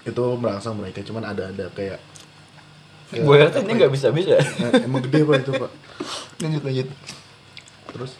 itu 0.00 0.24
merangsang 0.40 0.80
mereka 0.80 1.04
ya, 1.04 1.06
cuman 1.12 1.22
ada 1.28 1.52
ada 1.52 1.68
kayak 1.76 2.00
Ya, 3.10 3.26
gue 3.26 3.36
ini 3.42 3.72
nggak 3.74 3.90
bisa 3.90 4.14
bisa 4.14 4.38
eh, 4.38 4.86
emang 4.86 5.02
gede 5.02 5.26
pak 5.26 5.42
itu 5.42 5.50
pak. 5.58 5.70
Lanjut 6.46 6.62
lanjut. 6.62 6.88
Terus 7.90 8.12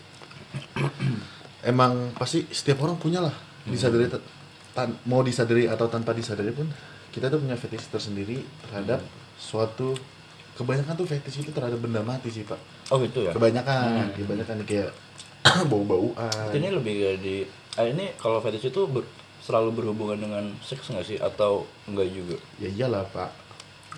emang 1.63 2.11
pasti 2.19 2.43
setiap 2.51 2.83
orang 2.83 2.99
punya 2.99 3.23
lah 3.23 3.31
mm. 3.31 3.71
disadari 3.71 4.11
tan 4.75 4.91
mau 5.07 5.23
disadari 5.23 5.71
atau 5.71 5.87
tanpa 5.87 6.11
disadari 6.11 6.51
pun 6.51 6.67
kita 7.15 7.31
tuh 7.31 7.39
punya 7.39 7.55
fetish 7.55 7.87
tersendiri 7.87 8.43
terhadap 8.67 8.99
suatu 9.39 9.95
kebanyakan 10.59 10.95
tuh 10.99 11.07
fetish 11.07 11.47
itu 11.47 11.55
terhadap 11.55 11.79
benda 11.79 12.03
mati 12.03 12.27
sih 12.27 12.43
pak. 12.43 12.59
Oh 12.91 12.99
gitu 12.99 13.23
ya? 13.23 13.31
Kebanyakan 13.31 14.11
hmm. 14.11 14.27
kebanyakan 14.27 14.59
kayak 14.67 14.91
bau-bauan. 15.71 16.51
Ini 16.51 16.67
lebih 16.75 16.95
di 17.23 17.47
ah 17.79 17.87
ini 17.87 18.11
kalau 18.19 18.43
fetish 18.43 18.73
itu 18.73 18.87
ber, 18.91 19.07
selalu 19.45 19.83
berhubungan 19.83 20.19
dengan 20.19 20.45
seks 20.65 20.91
nggak 20.91 21.07
sih? 21.07 21.19
Atau 21.21 21.67
enggak 21.87 22.11
juga? 22.11 22.37
Ya 22.59 22.69
iyalah 22.71 23.07
pak. 23.11 23.31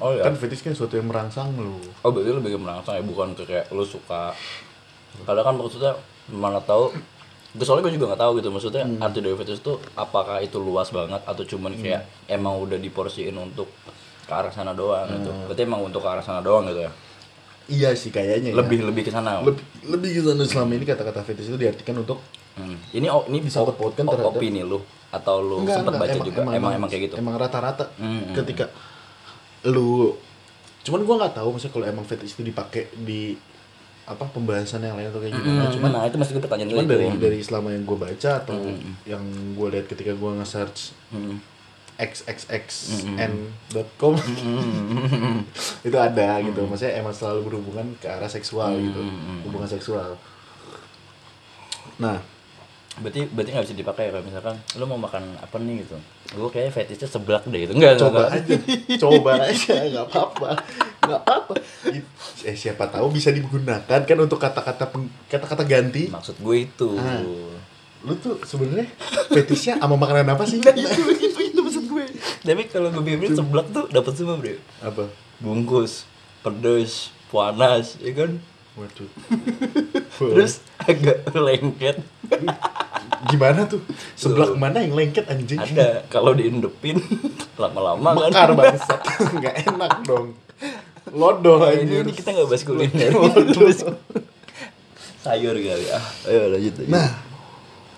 Oh 0.01 0.13
ya 0.17 0.25
kan 0.25 0.37
fetish 0.37 0.65
kan 0.65 0.73
suatu 0.73 0.97
yang 0.97 1.09
merangsang 1.09 1.53
lu. 1.57 1.77
Oh 2.01 2.11
berarti 2.13 2.33
lebih 2.33 2.57
merangsang 2.57 2.97
ya? 2.97 3.05
Bukan 3.05 3.37
ke 3.37 3.45
kayak 3.45 3.69
lu 3.73 3.85
suka. 3.85 4.33
Kadang 5.29 5.45
kan 5.45 5.55
maksudnya 5.57 5.93
mana 6.33 6.61
tahu 6.65 6.95
gue 7.53 7.69
soalnya 7.69 7.85
gue 7.85 8.01
juga 8.01 8.13
nggak 8.13 8.23
tahu 8.25 8.33
gitu. 8.41 8.49
Maksudnya 8.49 8.85
hmm. 8.89 9.05
arti 9.05 9.19
dari 9.21 9.37
fetish 9.37 9.61
itu 9.61 9.77
apakah 9.97 10.41
itu 10.41 10.57
luas 10.57 10.89
banget? 10.89 11.21
Atau 11.29 11.45
cuman 11.45 11.77
kayak 11.77 12.09
hmm. 12.09 12.37
emang 12.37 12.57
udah 12.65 12.81
diporsiin 12.81 13.37
untuk 13.37 13.69
ke 14.23 14.33
arah 14.33 14.55
sana 14.55 14.73
doang 14.73 15.05
gitu? 15.11 15.29
hmm. 15.29 15.29
gitu 15.29 15.31
berarti 15.51 15.63
emang 15.67 15.81
untuk 15.85 16.01
ke 16.01 16.09
arah 16.09 16.25
sana 16.25 16.41
doang 16.41 16.65
gitu 16.73 16.89
ya? 16.89 16.93
Iya 17.71 17.91
sih 17.95 18.11
kayaknya 18.11 18.57
lebih 18.57 18.83
ya. 18.83 18.89
lebih 18.89 19.03
ke 19.07 19.13
sana. 19.13 19.45
Lebih 19.45 19.65
lebih 19.87 20.11
ke 20.17 20.21
sana 20.25 20.43
selama 20.49 20.73
ini 20.81 20.85
kata-kata 20.89 21.21
fetish 21.21 21.53
itu 21.53 21.59
diartikan 21.61 22.01
untuk 22.01 22.19
Hmm. 22.53 22.77
Ini 22.93 23.09
ini 23.09 23.39
bisa 23.41 23.65
terpautkan 23.65 24.05
terhadap 24.05 24.37
opini 24.37 24.61
lu 24.61 24.77
atau 25.13 25.45
lu 25.45 25.61
enggak, 25.65 25.77
sempat 25.81 25.97
enggak, 25.97 26.05
baca 26.05 26.17
emang, 26.17 26.29
juga 26.29 26.41
emang, 26.41 26.55
emang 26.57 26.73
emang 26.77 26.89
kayak 26.89 27.03
gitu. 27.09 27.17
Emang 27.21 27.37
rata-rata 27.37 27.85
hmm, 27.97 28.05
hmm, 28.05 28.21
hmm. 28.21 28.35
ketika 28.41 28.65
lu 29.69 30.17
cuman 30.83 31.07
gua 31.07 31.15
nggak 31.25 31.39
tahu 31.39 31.55
maksudnya 31.55 31.75
kalau 31.79 31.87
emang 31.87 32.03
fetish 32.09 32.35
itu 32.35 32.43
dipakai 32.43 32.91
di 32.99 33.39
apa 34.03 34.27
pembahasan 34.35 34.83
yang 34.83 34.99
lain 34.99 35.15
atau 35.15 35.23
kayak 35.23 35.39
gimana 35.39 35.47
hmm, 35.47 35.63
hmm 35.63 35.79
cuman 35.79 35.95
nah 35.95 36.03
itu 36.11 36.19
masih 36.19 36.43
pertanyaan 36.43 36.75
cuman 36.75 36.91
dari 36.91 37.07
itu. 37.07 37.23
dari 37.23 37.39
selama 37.39 37.71
yang 37.71 37.87
gue 37.87 37.95
baca 37.95 38.43
atau 38.43 38.59
hmm. 38.59 39.07
yang 39.07 39.23
gue 39.55 39.79
lihat 39.79 39.87
ketika 39.87 40.19
gue 40.19 40.31
nge-search 40.43 40.91
hmm. 41.15 41.39
xxxn.com 42.03 44.19
hmm. 44.19 45.47
itu 45.87 45.99
ada 46.03 46.35
hmm. 46.35 46.51
gitu 46.51 46.67
maksudnya 46.67 46.99
emang 46.99 47.15
selalu 47.15 47.47
berhubungan 47.47 47.95
ke 48.03 48.11
arah 48.11 48.27
seksual 48.27 48.75
hmm. 48.75 48.91
gitu 48.91 49.07
hubungan 49.47 49.71
seksual 49.71 50.19
nah 52.03 52.19
berarti 53.01 53.25
berarti 53.33 53.51
nggak 53.57 53.65
bisa 53.65 53.77
dipakai 53.79 54.03
ya 54.05 54.11
kalau 54.13 54.25
misalkan 54.29 54.57
lo 54.77 54.85
mau 54.85 55.01
makan 55.01 55.25
apa 55.41 55.57
nih? 55.57 55.81
gitu. 55.81 55.97
Gue 56.37 56.49
kayaknya 56.53 56.73
fetishnya 56.77 57.09
seblak 57.09 57.43
deh 57.49 57.61
gitu. 57.65 57.73
Enggak 57.73 57.97
coba 57.97 58.29
enggak. 58.29 58.37
aja 58.37 58.55
coba 59.01 59.31
aja 59.49 59.75
nggak 59.89 60.07
apa-apa 60.13 60.51
nggak 61.03 61.21
apa-apa. 61.25 61.55
Eh 62.45 62.57
siapa 62.57 62.85
tahu 62.93 63.11
bisa 63.11 63.33
digunakan 63.33 64.01
kan 64.05 64.19
untuk 64.21 64.39
kata-kata 64.39 64.93
kata-kata 65.27 65.65
ganti. 65.65 66.13
Maksud 66.13 66.37
gue 66.39 66.57
itu. 66.69 66.91
Ah, 67.01 67.25
lo 68.03 68.13
tuh 68.19 68.39
sebenarnya 68.45 68.87
fetishnya 69.31 69.81
ama 69.81 69.97
makanan 69.99 70.37
apa 70.37 70.45
sih? 70.47 70.61
Kan 70.63 70.77
itu, 70.77 71.03
itu 71.17 71.39
itu 71.43 71.61
maksud 71.65 71.85
gue. 71.89 72.05
Tapi 72.45 72.63
kalau 72.71 72.93
gue 72.93 73.03
bilang 73.03 73.35
seblak 73.35 73.67
tuh 73.73 73.89
dapat 73.89 74.13
semua 74.15 74.37
bro. 74.37 74.55
Apa? 74.85 75.09
Bungkus 75.41 76.07
pedes 76.43 77.11
panas 77.33 77.99
ya 77.99 78.13
kan? 78.15 78.39
Waduh. 78.73 79.11
Terus 80.33 80.65
agak 80.81 81.29
lengket. 81.37 82.01
Gimana 83.31 83.69
tuh? 83.69 83.85
Sebelah 84.17 84.57
mana 84.57 84.81
yang 84.81 84.97
lengket 84.97 85.29
anjing? 85.29 85.61
Ada. 85.61 86.09
Kalau 86.09 86.33
diindepin 86.33 86.97
lama-lama 87.63 88.17
kan. 88.17 88.33
Mekar 88.33 88.51
bangsat. 88.57 89.01
Enggak 89.29 89.55
enak 89.69 89.93
dong. 90.09 90.33
Lodol 91.13 91.61
nah. 91.61 91.71
Ini, 91.77 92.09
ini 92.09 92.13
kita 92.17 92.33
enggak 92.33 92.49
bahas 92.49 92.65
kuliner. 92.65 93.13
Sayur 95.23 95.55
kali 95.55 95.87
ah. 95.93 96.05
Ayo 96.27 96.41
lanjut 96.51 96.75
aja. 96.83 96.89
Nah, 96.89 97.09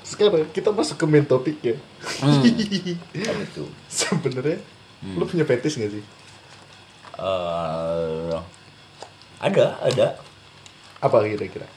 sekarang 0.03 0.51
kita 0.51 0.75
masuk 0.75 0.99
ke 0.99 1.07
main 1.07 1.25
topik 1.25 1.57
ya. 1.63 1.79
Hmm. 2.19 2.43
Sebenarnya 3.87 4.59
hmm. 5.07 5.17
lu 5.17 5.25
punya 5.25 5.47
fetish 5.47 5.79
gak 5.79 5.95
sih? 5.95 6.05
Uh, 7.15 8.43
ada, 9.39 9.79
ada 9.79 10.19
apa 11.05 11.17
kira-kira? 11.29 11.69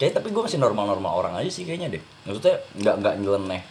Kayak 0.00 0.16
tapi 0.16 0.32
gue 0.32 0.40
masih 0.40 0.56
normal-normal 0.56 1.12
orang 1.12 1.34
aja 1.36 1.52
sih 1.52 1.68
kayaknya 1.68 2.00
deh. 2.00 2.02
Maksudnya 2.24 2.56
nggak 2.80 2.94
nggak 3.04 3.14
nyeleneh 3.20 3.62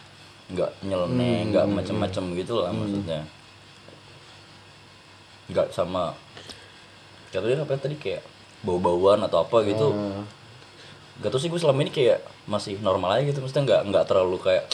nggak 0.50 0.70
nyeleneh 0.82 1.36
hmm. 1.46 1.48
nggak 1.54 1.66
macem-macem 1.70 2.24
gitu 2.34 2.54
lah 2.58 2.70
hmm. 2.74 2.78
maksudnya. 2.82 3.20
Nggak 5.50 5.68
sama 5.74 6.14
katanya 7.30 7.62
apa 7.62 7.78
tadi 7.78 7.94
kayak 7.94 8.22
bau-bauan 8.66 9.22
atau 9.22 9.46
apa 9.46 9.62
gitu. 9.66 9.90
Hmm. 9.94 10.26
gak 11.20 11.28
tau 11.28 11.36
sih 11.36 11.52
gue 11.52 11.60
selama 11.60 11.84
ini 11.84 11.92
kayak 11.92 12.24
masih 12.48 12.80
normal 12.82 13.18
aja 13.18 13.28
gitu. 13.28 13.42
Maksudnya 13.44 13.64
nggak 13.66 13.82
nggak 13.92 14.04
terlalu 14.08 14.36
kayak 14.42 14.64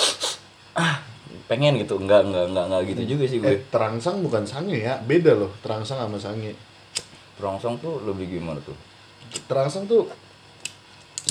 ah, 0.79 1.03
pengen 1.51 1.77
gitu. 1.81 2.01
Nggak 2.01 2.23
nggak 2.33 2.45
nggak 2.55 2.65
nggak 2.73 2.83
gitu 2.95 3.03
hmm. 3.03 3.11
juga 3.11 3.25
sih 3.29 3.39
gue. 3.43 3.49
Eh, 3.53 3.61
terangsang 3.69 4.23
bukan 4.25 4.45
sange 4.49 4.77
ya. 4.81 5.01
Beda 5.05 5.37
loh 5.37 5.53
terangsang 5.61 6.01
sama 6.01 6.17
sange 6.17 6.57
terangsang 7.37 7.77
tuh 7.79 8.01
lebih 8.05 8.41
gimana 8.41 8.59
tuh 8.65 8.77
terangsang 9.47 9.85
tuh 9.85 10.09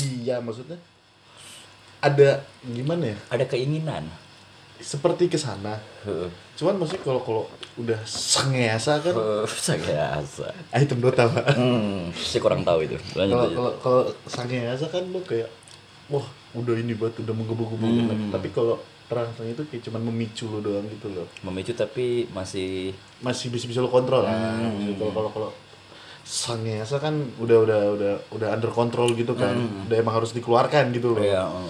iya 0.02 0.40
maksudnya 0.40 0.78
ada 2.02 2.46
gimana 2.62 3.14
ya 3.14 3.18
ada 3.34 3.46
keinginan 3.50 4.06
seperti 4.80 5.32
ke 5.32 5.40
sana. 5.40 5.80
Cuman 6.56 6.76
maksudnya 6.76 7.04
kalau 7.04 7.22
kalau 7.24 7.44
udah 7.80 8.00
sengeasa 8.08 9.00
kan. 9.00 9.14
Uh, 9.16 9.48
item 9.48 10.44
Ah 10.72 10.80
itu 10.84 10.94
menurut 11.00 11.16
apa? 11.20 11.42
Hmm, 11.56 12.12
kurang 12.44 12.68
tahu 12.68 12.84
itu. 12.84 12.98
Kalau 13.16 13.48
kalau 13.56 13.72
kalau 13.80 14.02
kan 14.92 15.04
lo 15.12 15.20
kayak 15.24 15.50
wah 16.12 16.28
udah 16.56 16.76
ini 16.76 16.96
batu 16.96 17.24
udah 17.24 17.36
menggebu-gebu 17.36 17.86
hmm. 17.88 18.32
Tapi 18.36 18.48
kalau 18.52 18.80
terangsang 19.08 19.48
itu 19.48 19.64
kayak 19.70 19.84
cuman 19.88 20.02
memicu 20.12 20.52
lo 20.52 20.60
doang 20.60 20.88
gitu 20.92 21.08
loh. 21.12 21.28
Memicu 21.48 21.72
tapi 21.72 22.28
masih 22.36 22.92
masih 23.24 23.48
bisa 23.52 23.66
bisa 23.72 23.80
lo 23.80 23.88
kontrol. 23.88 24.28
Hmm. 24.28 24.96
Kalau 25.00 25.32
kalau 25.32 25.50
Sangyasa 26.26 26.98
kan 26.98 27.14
udah 27.38 27.58
udah 27.70 27.82
udah 27.94 28.14
udah 28.34 28.48
under 28.50 28.74
control 28.74 29.14
gitu 29.14 29.38
kan. 29.38 29.54
Hmm. 29.54 29.86
udah 29.86 29.98
emang 30.02 30.18
harus 30.18 30.34
dikeluarkan 30.34 30.90
gitu 30.92 31.14
loh. 31.14 31.22
Yeah, 31.22 31.46
oh. 31.46 31.70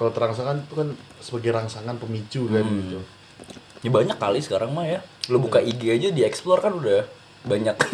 kalau 0.00 0.10
terangsangan 0.16 0.64
itu 0.64 0.72
kan 0.72 0.88
sebagai 1.20 1.52
rangsangan 1.52 2.00
pemicu 2.00 2.48
kan 2.48 2.64
hmm. 2.64 2.78
gitu. 2.80 2.98
Ya 3.84 3.90
banyak 3.92 4.16
kali 4.16 4.40
sekarang 4.40 4.72
mah 4.72 4.88
ya. 4.88 5.04
Lo 5.28 5.36
iya. 5.38 5.44
buka 5.44 5.60
IG 5.60 5.82
aja 5.92 6.08
dieksplor 6.08 6.64
kan 6.64 6.74
udah 6.74 7.04
banyak. 7.44 7.76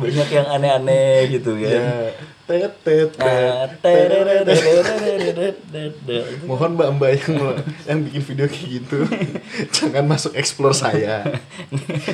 Banyak 0.00 0.28
yang 0.32 0.48
aneh-aneh 0.48 1.28
gitu 1.28 1.60
kan. 1.60 1.80
Yeah 1.84 2.16
mohon 6.48 6.70
mbak 6.74 6.88
mbak 6.98 7.10
yang 7.22 7.34
yang 7.86 7.98
bikin 8.02 8.22
video 8.26 8.46
kayak 8.50 8.68
gitu 8.82 8.98
jangan 9.70 10.04
masuk 10.10 10.32
explore 10.34 10.74
saya. 10.74 11.22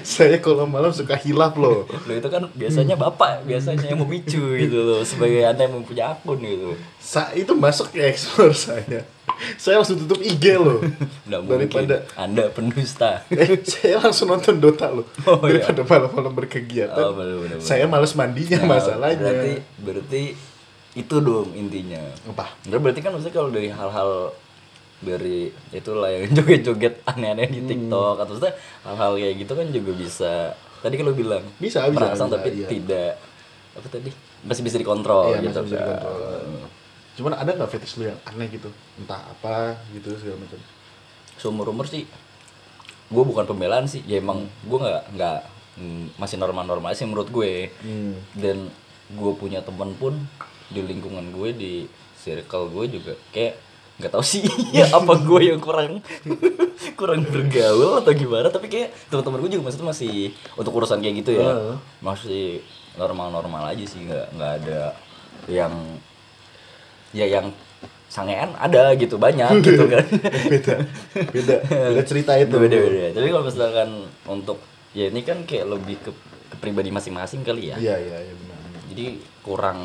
Saya 0.04 0.36
kalau 0.42 0.68
malam 0.68 0.92
suka 0.92 1.16
hilap 1.16 1.56
loh. 1.56 1.88
Lo 1.88 2.12
itu 2.12 2.28
kan 2.28 2.50
biasanya 2.52 2.94
hmm. 2.98 3.04
bapak 3.08 3.32
biasanya 3.48 3.86
yang 3.88 4.00
memicu 4.04 4.42
gitu 4.58 4.78
loh 4.84 5.00
sebagai 5.06 5.46
anda 5.46 5.64
yang 5.64 5.80
mempunyai 5.80 6.12
akun 6.12 6.38
gitu. 6.42 6.76
Sa 7.00 7.32
itu 7.32 7.52
masuk 7.56 7.94
ke 7.94 8.04
explore 8.04 8.52
saya 8.52 9.15
saya 9.56 9.78
langsung 9.78 9.98
tutup 9.98 10.18
IG 10.18 10.44
loh 10.54 10.80
Nggak 11.24 11.40
mungkin 11.40 11.58
daripada 11.68 11.96
anda 12.14 12.44
pendusta 12.48 13.22
eh 13.28 13.58
saya 13.62 14.00
langsung 14.00 14.28
nonton 14.28 14.56
Dota 14.56 14.88
loh 14.88 15.06
Oh, 15.24 15.38
iya. 15.44 15.60
daripada 15.66 15.84
malam-malam 15.84 16.32
berkegiatan 16.34 16.96
Oh, 16.96 17.12
bener, 17.12 17.36
bener, 17.36 17.56
bener. 17.56 17.62
saya 17.62 17.84
males 17.84 18.12
mandinya 18.12 18.58
Nah, 18.58 18.68
masalahnya 18.72 19.20
berarti 19.20 19.52
berarti 19.78 20.22
itu 20.96 21.16
dong 21.18 21.52
intinya 21.52 22.00
apa 22.26 22.56
berarti 22.64 23.00
kan 23.00 23.12
maksudnya 23.12 23.34
kalau 23.34 23.50
dari 23.50 23.68
hal-hal 23.68 24.32
dari 24.96 25.38
itulah 25.70 26.08
yang 26.08 26.32
joget-joget 26.36 27.04
aneh-aneh 27.04 27.46
di 27.46 27.60
Hmm. 27.60 27.68
TikTok 27.68 28.16
atau 28.16 28.32
maksudnya 28.32 28.54
hal-hal 28.82 29.12
kayak 29.14 29.34
gitu 29.36 29.52
kan 29.52 29.66
juga 29.68 29.90
bisa 29.92 30.32
tadi 30.80 30.94
kalau 30.96 31.12
bilang 31.12 31.44
Bisa, 31.56 31.84
bisa, 31.84 31.92
merangsang 31.92 32.28
bisa, 32.28 32.36
tapi 32.36 32.48
iya. 32.54 32.66
tidak 32.66 33.10
apa 33.76 33.88
tadi 33.90 34.10
masih 34.40 34.62
bisa 34.62 34.76
dikontrol 34.78 35.28
iya, 35.28 35.42
gitu 35.42 35.52
masih 35.52 35.68
bisa 35.68 35.76
kan. 35.76 35.84
dikontrol. 35.84 36.16
Cuman 37.16 37.32
ada 37.34 37.50
nggak 37.50 37.70
fetish 37.70 37.96
lu 37.96 38.06
yang 38.06 38.18
aneh 38.24 38.48
gitu? 38.48 38.68
Entah 38.94 39.20
apa 39.24 39.74
gitu 39.90 40.12
segala 40.14 40.38
macam. 40.38 40.60
seumur 41.36 41.68
umur 41.68 41.84
sih 41.84 42.08
gue 43.06 43.22
bukan 43.22 43.44
pembelaan 43.44 43.84
sih 43.84 44.00
ya 44.02 44.16
emang 44.16 44.48
gue 44.62 44.78
nggak 44.78 45.02
nggak 45.12 45.38
mm, 45.76 46.16
masih 46.16 46.36
normal 46.36 46.64
normal 46.64 46.90
sih 46.90 47.04
menurut 47.04 47.28
gue 47.28 47.68
Hmm. 47.78 48.16
dan 48.32 48.72
gue 49.08 49.32
punya 49.34 49.60
teman 49.60 49.92
pun 49.94 50.16
di 50.66 50.80
lingkungan 50.80 51.28
gue 51.30 51.48
di 51.52 51.72
circle 52.16 52.66
gue 52.68 52.84
juga 52.90 53.12
kayak 53.30 53.60
nggak 53.96 54.10
tahu 54.10 54.24
sih 54.24 54.42
ya 54.74 54.88
apa 54.90 55.12
gue 55.14 55.40
yang 55.46 55.60
kurang 55.60 56.00
kurang 56.98 57.20
bergaul 57.22 58.00
atau 58.00 58.10
gimana 58.10 58.48
tapi 58.48 58.66
kayak 58.66 58.96
teman-teman 59.06 59.44
gue 59.44 59.50
juga 59.52 59.68
maksudnya 59.68 59.92
masih 59.92 60.14
untuk 60.56 60.72
urusan 60.72 60.98
kayak 60.98 61.16
gitu 61.20 61.36
ya 61.36 61.76
masih 62.00 62.64
normal-normal 62.96 63.70
aja 63.70 63.84
sih 63.84 64.02
nggak 64.02 64.26
nggak 64.32 64.52
ada 64.64 64.80
yang 65.46 65.72
ya 67.16 67.24
yang 67.24 67.48
sangean 68.12 68.52
ada 68.60 68.92
gitu 69.00 69.16
banyak 69.16 69.48
gitu 69.66 69.88
kan. 69.88 70.04
Beda 70.52 70.76
beda 71.32 71.56
beda 71.64 72.02
cerita 72.04 72.36
itu. 72.36 72.56
Beda 72.60 72.76
beda 72.76 73.16
tapi 73.16 73.28
kalau 73.32 73.44
misalkan 73.48 73.90
untuk 74.28 74.60
ya 74.92 75.08
ini 75.08 75.24
kan 75.24 75.48
kayak 75.48 75.64
lebih 75.72 75.96
ke, 76.04 76.12
ke 76.52 76.56
pribadi 76.60 76.92
masing-masing 76.92 77.40
kali 77.40 77.72
ya. 77.72 77.76
Iya 77.80 77.96
iya 77.96 78.18
iya 78.20 78.34
benar 78.36 78.56
jadi 78.96 79.20
kurang 79.44 79.80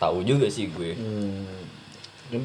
tahu 0.00 0.24
juga 0.24 0.48
sih 0.48 0.72
gue. 0.72 0.96
Hmm. 0.96 1.44
kan 2.32 2.42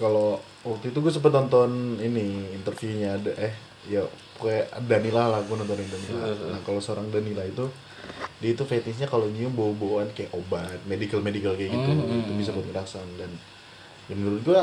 kalau 0.00 0.40
waktu 0.64 0.88
itu 0.88 0.98
gue 1.04 1.12
sempet 1.12 1.28
nonton 1.36 2.00
ini 2.00 2.56
interviewnya 2.56 3.20
ada 3.20 3.30
eh 3.36 3.52
ya 3.84 4.00
kayak 4.40 4.72
Danila 4.88 5.28
lah 5.28 5.40
gue 5.44 5.52
nontonin 5.52 5.84
Danila. 5.84 6.32
Nah 6.48 6.60
kalau 6.64 6.80
seorang 6.80 7.12
Danila 7.12 7.44
itu 7.44 7.68
dia 8.40 8.56
itu 8.56 8.64
fetishnya 8.64 9.04
kalau 9.04 9.28
nyium 9.28 9.52
bau-bauan 9.52 10.08
kayak 10.16 10.32
obat 10.32 10.80
medical 10.88 11.20
medical 11.20 11.52
kayak 11.52 11.76
gitu 11.76 11.90
itu 11.92 12.32
bisa 12.40 12.50
buat 12.56 12.64
ngerasain. 12.72 13.10
Dan 13.20 13.36
ya 14.10 14.14
menurut 14.14 14.40
gue 14.44 14.60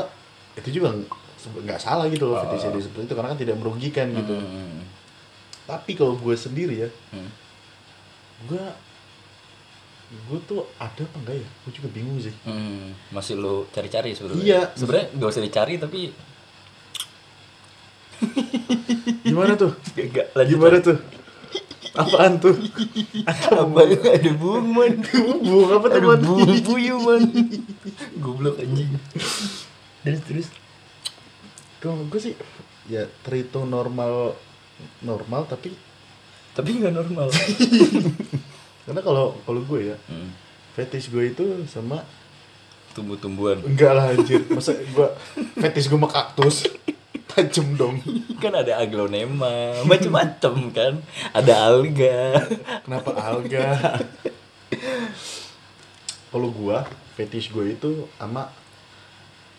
itu 0.62 0.78
juga 0.78 0.94
nggak 1.42 1.80
salah 1.80 2.06
gitu 2.06 2.30
loh 2.30 2.38
fetishnya 2.46 2.70
dia 2.78 2.82
seperti 2.86 3.04
itu 3.10 3.14
karena 3.18 3.28
kan 3.34 3.38
tidak 3.40 3.56
merugikan 3.58 4.06
gitu. 4.14 4.34
Hmm, 4.38 4.86
tapi 5.66 5.98
kalau 5.98 6.14
gue 6.14 6.34
sendiri 6.38 6.86
ya 6.86 6.90
hmm. 7.14 7.30
gue 8.46 8.64
gue 10.12 10.38
tuh 10.44 10.68
ada 10.76 11.02
apa 11.08 11.16
enggak 11.24 11.36
ya? 11.40 11.48
Gue 11.64 11.72
juga 11.72 11.88
bingung 11.88 12.20
sih. 12.20 12.36
Hmm, 12.44 12.92
masih 13.08 13.40
lo 13.40 13.64
cari-cari 13.72 14.12
sebenarnya? 14.12 14.44
Iya. 14.44 14.60
sebenarnya 14.76 15.06
gak 15.16 15.30
usah 15.32 15.42
dicari 15.42 15.74
tapi 15.80 16.00
gimana 19.24 19.56
tuh? 19.56 19.72
Gak 20.14 20.36
lanjut 20.36 20.52
gimana 20.52 20.76
tuh 20.84 21.21
apaan 21.92 22.40
tuh? 22.40 22.56
Apa 23.28 23.80
ada 23.84 24.30
bunga 24.36 24.88
bunga 25.40 25.74
apa 25.76 25.86
ada 25.92 25.98
teman 26.00 26.20
bunga 26.24 26.54
puyuh 26.64 26.98
man. 27.00 27.22
Goblok 28.20 28.56
anjing. 28.60 28.96
Terus 30.02 30.20
terus. 30.24 30.48
Kalau 31.82 32.06
gue 32.06 32.20
sih 32.20 32.34
ya 32.86 33.06
terhitung 33.26 33.70
normal 33.70 34.38
normal 35.02 35.46
tapi 35.46 35.74
tapi 36.56 36.80
nggak 36.80 36.94
normal. 36.94 37.28
Karena 38.88 39.00
kalau 39.04 39.38
kalau 39.44 39.60
gue 39.62 39.94
ya 39.94 39.96
hmm. 40.08 40.30
fetish 40.74 41.12
gue 41.12 41.32
itu 41.32 41.44
sama 41.68 42.04
tumbuh-tumbuhan. 42.92 43.64
Enggak 43.64 43.92
lah 43.96 44.12
anjir. 44.12 44.44
Masa 44.52 44.76
gue 44.76 45.08
fetish 45.60 45.88
gue 45.88 45.98
sama 45.98 46.08
kaktus 46.08 46.68
tajem 47.32 47.74
dong. 47.74 47.96
Kan 48.42 48.52
ada 48.52 48.76
aglonema 48.76 49.72
macam-macam 49.82 50.54
kan. 50.70 50.94
Ada 51.32 51.72
alga. 51.72 52.44
Kenapa 52.84 53.10
alga? 53.16 53.96
Kalau 56.28 56.48
gue 56.48 56.76
fetish 57.14 57.52
gue 57.52 57.76
itu 57.76 58.08
sama 58.16 58.48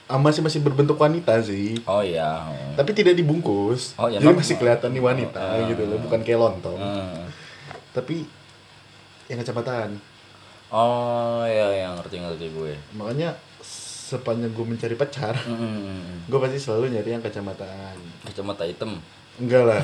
sama 0.03 0.29
masih 0.29 0.41
masih 0.45 0.59
berbentuk 0.61 0.97
wanita 0.97 1.37
sih. 1.41 1.77
Oh 1.85 2.01
iya. 2.01 2.49
Tapi 2.73 2.91
tidak 2.93 3.17
dibungkus. 3.17 3.93
Oh, 3.95 4.09
ya, 4.09 4.21
jadi 4.21 4.33
masih 4.35 4.57
kelihatan 4.57 4.93
nih 4.93 5.01
wanita 5.01 5.41
Ah. 5.41 5.65
gitu 5.65 5.85
loh 5.85 5.97
bukan 6.01 6.21
kayak 6.21 6.39
lontong. 6.39 6.77
Hmm. 6.77 7.25
tapi 7.93 8.25
yang 9.29 9.37
kecamatan 9.37 10.01
oh 10.73 11.45
iya 11.45 11.85
yang 11.85 11.93
ngerti 12.01 12.17
ngerti 12.17 12.47
gue. 12.49 12.73
Makanya 12.97 13.37
sepanjang 14.13 14.53
gue 14.53 14.65
mencari 14.65 14.93
pacar 14.93 15.33
Hmm. 15.43 16.23
gue 16.29 16.39
pasti 16.39 16.57
selalu 16.61 16.93
nyari 16.93 17.09
yang 17.17 17.23
kecamatan 17.25 17.97
kacamata 18.23 18.63
hitam. 18.69 19.01
Enggak 19.41 19.63
lah 19.65 19.81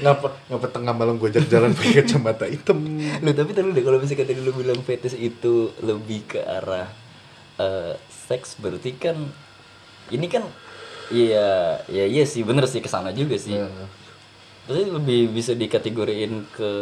ngapa 0.00 0.32
ngapa 0.48 0.66
tengah 0.72 0.94
malam 0.96 1.20
gue 1.20 1.28
jalan 1.44 1.76
pakai 1.76 2.00
kacamata 2.00 2.48
hitam? 2.48 2.78
Lu 3.20 3.30
tapi 3.36 3.52
tadi 3.52 3.68
deh 3.74 3.84
kalau 3.84 3.98
misalkan 4.00 4.24
tadi 4.24 4.40
lu 4.40 4.54
bilang 4.56 4.80
fetish 4.80 5.18
itu 5.18 5.74
lebih 5.84 6.24
ke 6.24 6.40
arah 6.40 6.88
eh, 7.60 7.92
seks 8.08 8.56
berarti 8.56 8.96
kan 8.96 9.18
ini 10.08 10.24
kan 10.30 10.46
iya 11.12 11.82
ya 11.84 12.04
iya 12.08 12.24
sih 12.24 12.46
bener 12.48 12.64
sih 12.64 12.80
ke 12.80 12.88
sana 12.88 13.12
juga 13.12 13.36
sih. 13.36 13.58
Nah, 13.58 13.68
Berarti 14.68 14.84
lebih 14.88 15.20
bisa 15.32 15.56
dikategoriin 15.56 16.44
ke 16.52 16.72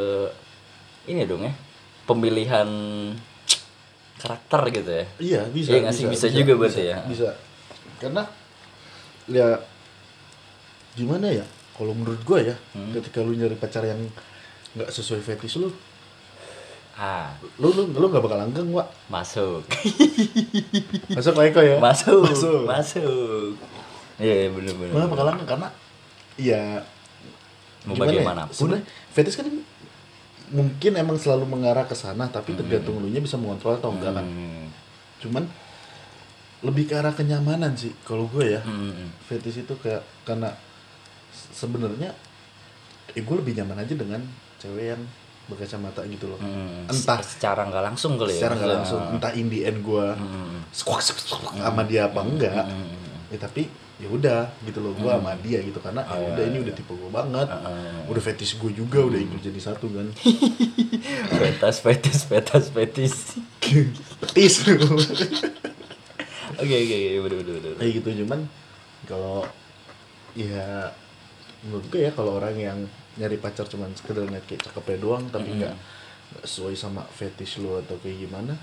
ini 1.07 1.23
dong 1.23 1.47
ya 1.47 1.55
pemilihan 2.07 2.67
karakter 4.17 4.61
gitu 4.73 4.91
ya. 4.91 5.05
Iya 5.19 5.41
bisa 5.53 5.69
Iya 5.73 5.79
nggak 5.85 5.95
sih? 5.95 6.05
Bisa 6.09 6.27
juga 6.29 6.53
berarti 6.57 6.83
bisa, 6.83 6.93
ya? 6.93 6.99
bisa. 7.05 7.29
Karena 8.01 8.23
ya 9.29 9.47
gimana 10.95 11.27
ya? 11.31 11.45
Kalau 11.77 11.93
menurut 11.93 12.21
gue 12.25 12.39
ya 12.41 12.57
Hmm. 12.73 12.93
ketika 12.97 13.21
lu 13.21 13.37
nyari 13.37 13.57
pacar 13.57 13.85
yang 13.85 14.01
nggak 14.73 14.89
sesuai 14.89 15.21
fetish 15.21 15.61
lu 15.61 15.69
ah. 16.97 17.33
lu 17.61 17.69
lu 17.73 17.93
lu 17.93 18.07
nggak 18.09 18.25
bakal 18.25 18.41
langgeng 18.41 18.69
wa 18.73 18.85
masuk. 19.13 19.65
Masuk 21.17 21.33
Eko 21.37 21.61
ya? 21.61 21.77
Masuk 21.77 22.25
masuk. 22.25 22.65
masuk. 22.65 23.53
Iya 24.17 24.35
iya, 24.45 24.49
bener 24.49 24.73
bener. 24.77 24.93
Malah 24.97 25.09
bakal 25.13 25.25
langgeng? 25.29 25.49
Karena 25.49 25.69
ya 26.41 26.81
mau 27.85 27.93
gimana 27.95 28.09
ya? 28.09 28.17
bagaimanapun 28.21 28.53
Sebenarnya 28.57 28.85
fetish 29.13 29.37
kan 29.37 29.47
mungkin 30.49 30.95
emang 30.95 31.17
selalu 31.17 31.45
mengarah 31.45 31.83
ke 31.83 31.93
sana 31.93 32.27
tapi 32.27 32.55
tergantung 32.55 32.97
lu 32.97 33.07
nya 33.07 33.19
bisa 33.19 33.35
mengontrol 33.35 33.75
atau 33.75 33.91
enggak 33.91 34.15
kan 34.15 34.23
Hmm. 34.23 34.67
cuman 35.19 35.45
lebih 36.63 36.87
ke 36.87 36.95
arah 36.95 37.13
kenyamanan 37.13 37.73
sih 37.73 37.93
kalau 38.01 38.27
gue 38.29 38.53
ya 38.53 38.61
Hmm. 38.61 39.11
fetish 39.23 39.61
itu 39.61 39.75
kayak 39.77 40.01
karena 40.23 40.55
se- 41.29 41.53
sebenarnya 41.57 42.15
eh 43.09 43.21
gue 43.21 43.37
lebih 43.37 43.55
nyaman 43.55 43.81
aja 43.81 43.93
dengan 43.93 44.23
cewek 44.57 44.87
yang 44.89 45.03
berkacamata 45.47 46.03
gitu 46.05 46.27
loh 46.27 46.39
Hmm. 46.39 46.87
entah 46.87 47.21
secara 47.21 47.63
nggak 47.65 47.85
langsung 47.85 48.15
kali 48.15 48.31
ya 48.31 48.39
secara 48.41 48.55
nggak 48.57 48.71
langsung 48.73 49.01
entah 49.13 49.33
in 49.33 49.47
the 49.47 49.61
end 49.63 49.79
gue 49.81 50.07
Hmm. 50.13 50.59
squawk 50.71 50.99
squawk, 50.99 51.23
squawk 51.23 51.55
sama 51.55 51.83
dia 51.83 52.07
apa 52.07 52.21
enggak 52.21 52.65
Hmm. 52.65 52.96
Ya 53.27 53.39
tapi 53.39 53.67
ya 53.97 54.07
udah 54.07 54.47
gitu 54.63 54.79
loh 54.79 54.93
gue 54.93 55.09
sama 55.09 55.33
dia 55.41 55.59
gitu 55.59 55.81
karena 55.81 56.05
ya 56.05 56.15
Oh, 56.15 56.31
udah 56.31 56.45
ini 56.47 56.57
iya. 56.57 56.65
udah 56.69 56.75
tipe 56.75 56.93
gue 56.93 57.11
banget 57.11 57.49
Hmm. 57.49 58.07
udah 58.07 58.23
fetish 58.23 58.53
gue 58.57 58.71
juga 58.71 59.01
udah 59.03 59.19
ikut 59.19 59.41
jadi 59.41 59.59
satu 59.59 59.87
kan 59.89 60.07
fetas 61.33 61.77
fetis 61.85 62.19
fetas 62.25 62.65
fetis 62.71 63.15
petis 64.21 64.55
oke 66.57 66.75
oke 66.77 66.95
oke 66.95 67.19
bener 67.21 67.37
bener 67.41 67.55
bener 67.59 67.73
kayak 67.77 67.93
gitu 67.95 68.09
cuman 68.23 68.41
kalau 69.05 69.43
ya 70.33 70.93
menurut 71.65 71.87
gue 71.89 72.01
ya 72.03 72.13
kalau 72.13 72.37
orang 72.37 72.55
yang 72.55 72.79
nyari 73.17 73.37
pacar 73.37 73.65
cuman 73.67 73.91
sekedar 73.97 74.23
ngeliat 74.23 74.45
kayak 74.45 74.63
cakepnya 74.63 74.99
doang 75.01 75.25
tapi 75.29 75.51
Mm-mm. 75.51 75.61
nggak 75.65 75.75
nggak 76.27 76.45
sesuai 76.45 76.75
sama 76.75 77.03
fetish 77.09 77.59
lo 77.59 77.81
atau 77.81 77.97
kayak 77.99 78.23
gimana 78.23 78.55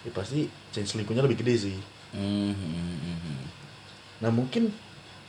ya 0.00 0.10
pasti 0.10 0.44
chance 0.70 0.94
selingkuhnya 0.94 1.22
lebih 1.22 1.38
gede 1.38 1.56
sih 1.70 1.78
Hmm, 2.06 2.48
hmm, 2.48 2.96
hmm, 2.96 3.18
hmm. 3.20 3.38
Nah 4.18 4.30
mungkin 4.30 4.72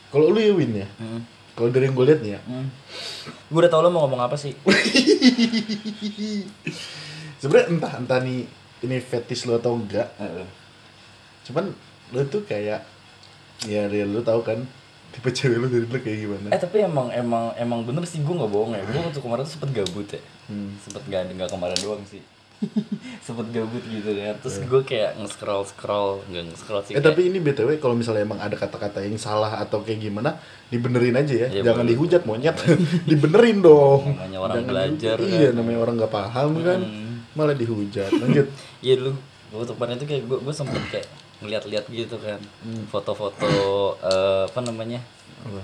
kalau 0.08 0.28
lu 0.28 0.38
ya 0.38 0.52
Win 0.52 0.72
ya 0.74 0.88
Hmm. 0.96 1.20
kalau 1.52 1.68
dari 1.68 1.84
yang 1.84 1.94
gue 1.94 2.06
liat 2.06 2.20
nih 2.20 2.32
ya 2.34 2.40
Hmm. 2.44 2.68
Gue 3.48 3.58
udah 3.60 3.68
tau 3.68 3.80
lo 3.80 3.88
mau 3.88 4.04
ngomong 4.04 4.20
apa 4.22 4.36
sih. 4.36 4.52
sebenarnya 7.38 7.66
entah 7.70 7.92
entah 7.96 8.18
nih 8.18 8.44
ini 8.80 8.96
fetish 8.98 9.44
lo 9.44 9.56
atau 9.56 9.74
enggak 9.74 10.08
cuman 11.44 11.72
lo 12.10 12.22
tuh 12.26 12.44
kayak 12.44 12.84
ya 13.64 13.86
real 13.86 14.08
lo 14.08 14.20
tau 14.20 14.40
kan 14.40 14.64
tipe 15.08 15.28
cewek 15.28 15.56
lo 15.56 15.66
dari 15.66 15.84
dulu 15.84 15.98
kayak 15.98 16.18
gimana 16.20 16.46
Eh 16.52 16.60
tapi 16.60 16.80
emang 16.80 17.08
emang 17.10 17.52
emang 17.56 17.80
bener 17.82 18.04
sih 18.04 18.20
gue 18.20 18.30
nggak 18.30 18.48
bohong 18.48 18.76
ya. 18.76 18.84
Gue 18.84 19.00
waktu 19.00 19.18
kemarin 19.18 19.42
tuh 19.42 19.52
sempet 19.56 19.70
gabut 19.74 20.04
ya. 20.06 20.20
Hmm. 20.46 20.76
Sempet 20.78 21.02
gak 21.08 21.32
nggak 21.32 21.48
kemarin 21.48 21.78
doang 21.80 22.04
sih. 22.04 22.20
sempet 23.24 23.46
gabut 23.50 23.82
gitu 23.82 24.10
kan. 24.12 24.34
Terus 24.38 24.56
gue 24.60 24.82
kayak 24.82 25.10
nge-scroll 25.16 25.62
scroll 25.64 26.22
nggak 26.26 26.44
nge-scroll 26.48 26.82
sih. 26.82 26.92
Eh 26.92 26.96
kayak- 26.96 27.06
tapi 27.08 27.20
ini 27.24 27.38
btw 27.38 27.76
kalau 27.76 27.94
misalnya 27.94 28.24
emang 28.24 28.38
ada 28.38 28.54
kata-kata 28.54 29.00
yang 29.00 29.16
salah 29.16 29.56
atau 29.56 29.80
kayak 29.80 30.00
gimana 30.00 30.38
dibenerin 30.66 31.14
aja 31.14 31.34
ya, 31.36 31.48
Iya, 31.48 31.62
jangan 31.64 31.82
boleh. 31.82 31.92
dihujat 31.92 32.22
monyet, 32.24 32.56
dibenerin 33.10 33.58
dong. 33.58 34.02
Namanya 34.12 34.38
orang 34.38 34.56
Jangan 34.58 34.70
belajar, 34.70 35.16
di- 35.16 35.22
kan. 35.24 35.34
Iya 35.34 35.48
namanya 35.52 35.78
orang 35.78 35.94
nggak 35.96 36.12
paham 36.12 36.50
kan, 36.60 36.80
Hmm. 36.80 37.14
malah 37.32 37.54
dihujat. 37.54 38.10
Lanjut. 38.14 38.46
Iya 38.84 38.94
dulu 38.96 39.12
waktu 39.48 39.72
kemarin 39.72 39.96
itu 39.96 40.06
kayak 40.06 40.22
gue 40.24 40.38
gue 40.40 40.54
sempet 40.54 40.82
kayak 40.88 41.08
ngeliat-liat 41.38 41.86
gitu 41.88 42.16
kan. 42.18 42.40
Hmm. 42.60 42.84
foto-foto 42.86 43.48
eh, 44.00 44.44
apa 44.46 44.60
namanya 44.60 44.98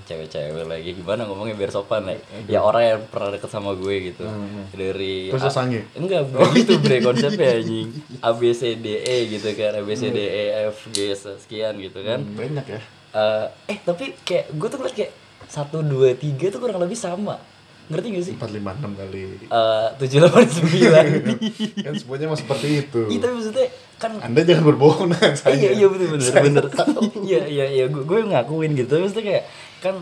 cewek-cewek 0.06 0.64
lagi. 0.64 0.94
Gimana 0.94 1.26
ngomongnya 1.26 1.56
biar 1.56 1.68
sopan 1.68 2.06
ya? 2.06 2.16
Ya 2.48 2.60
orang 2.60 2.82
yang 2.84 3.00
pernah 3.10 3.34
deket 3.34 3.50
sama 3.50 3.74
gue 3.74 4.12
gitu. 4.12 4.24
Dari 4.70 5.28
Hmm, 5.28 5.34
Terus 5.34 5.44
A- 5.44 5.52
sange? 5.52 5.82
enggak 5.92 6.30
bukan 6.30 6.54
gitu 6.54 6.78
bre 6.78 7.02
konsepnya 7.02 7.58
anjing. 7.58 7.88
A 8.20 8.30
B 8.32 8.42
C 8.50 8.76
D 8.76 8.86
E 9.02 9.16
gitu 9.28 9.50
kan. 9.52 9.74
A 9.74 9.82
B 9.82 9.90
C 9.92 10.08
D 10.08 10.18
E 10.20 10.44
F 10.70 10.88
G 10.88 11.10
sekian 11.12 11.74
gitu 11.76 12.00
kan. 12.00 12.22
Hmm, 12.22 12.38
banyak 12.38 12.66
ya? 12.70 12.80
Eh, 13.14 13.46
eh 13.70 13.78
tapi 13.80 14.14
kayak 14.22 14.54
gue 14.54 14.68
tuh 14.68 14.78
ngeliat 14.78 14.96
kayak 14.96 15.12
satu 15.44 15.82
dua 15.82 16.14
tiga 16.14 16.48
tuh 16.48 16.58
kurang 16.58 16.78
lebih 16.78 16.96
sama. 16.96 17.36
Ngerti 17.84 18.06
gak 18.10 18.24
sih? 18.24 18.34
Empat 18.34 18.48
lima 18.48 18.72
enam 18.72 18.96
kali. 18.96 19.36
Eh, 19.44 19.86
tujuh 20.00 20.16
delapan 20.18 20.48
sembilan. 20.48 21.04
Kan 21.84 21.92
semuanya 21.94 22.26
mah 22.32 22.38
seperti 22.38 22.68
itu. 22.80 23.00
Iya 23.12 23.18
tapi 23.20 23.32
maksudnya 23.36 23.66
kan 24.04 24.12
anda 24.20 24.40
jangan 24.40 24.64
berbohong 24.68 25.08
dengan 25.08 25.32
saya. 25.32 25.56
iya 25.56 25.70
iya 25.72 25.86
bener 25.88 26.08
bener 26.12 26.24
Saya 26.24 26.42
bener. 26.44 26.64
tahu. 26.68 27.00
iya 27.28 27.40
iya 27.48 27.66
iya 27.66 27.84
gue 27.88 28.04
gue 28.04 28.20
ngakuin 28.28 28.76
gitu. 28.76 28.88
Tapi 28.90 29.00
maksudnya 29.02 29.24
kayak 29.24 29.44
kan 29.80 29.94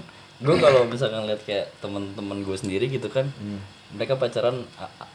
gue 0.42 0.56
kalau 0.58 0.82
misalkan 0.84 1.22
lihat 1.24 1.42
kayak 1.46 1.70
temen-temen 1.78 2.42
gue 2.42 2.56
sendiri 2.58 2.90
gitu 2.90 3.06
kan 3.06 3.30
mereka 3.92 4.16
pacaran 4.16 4.64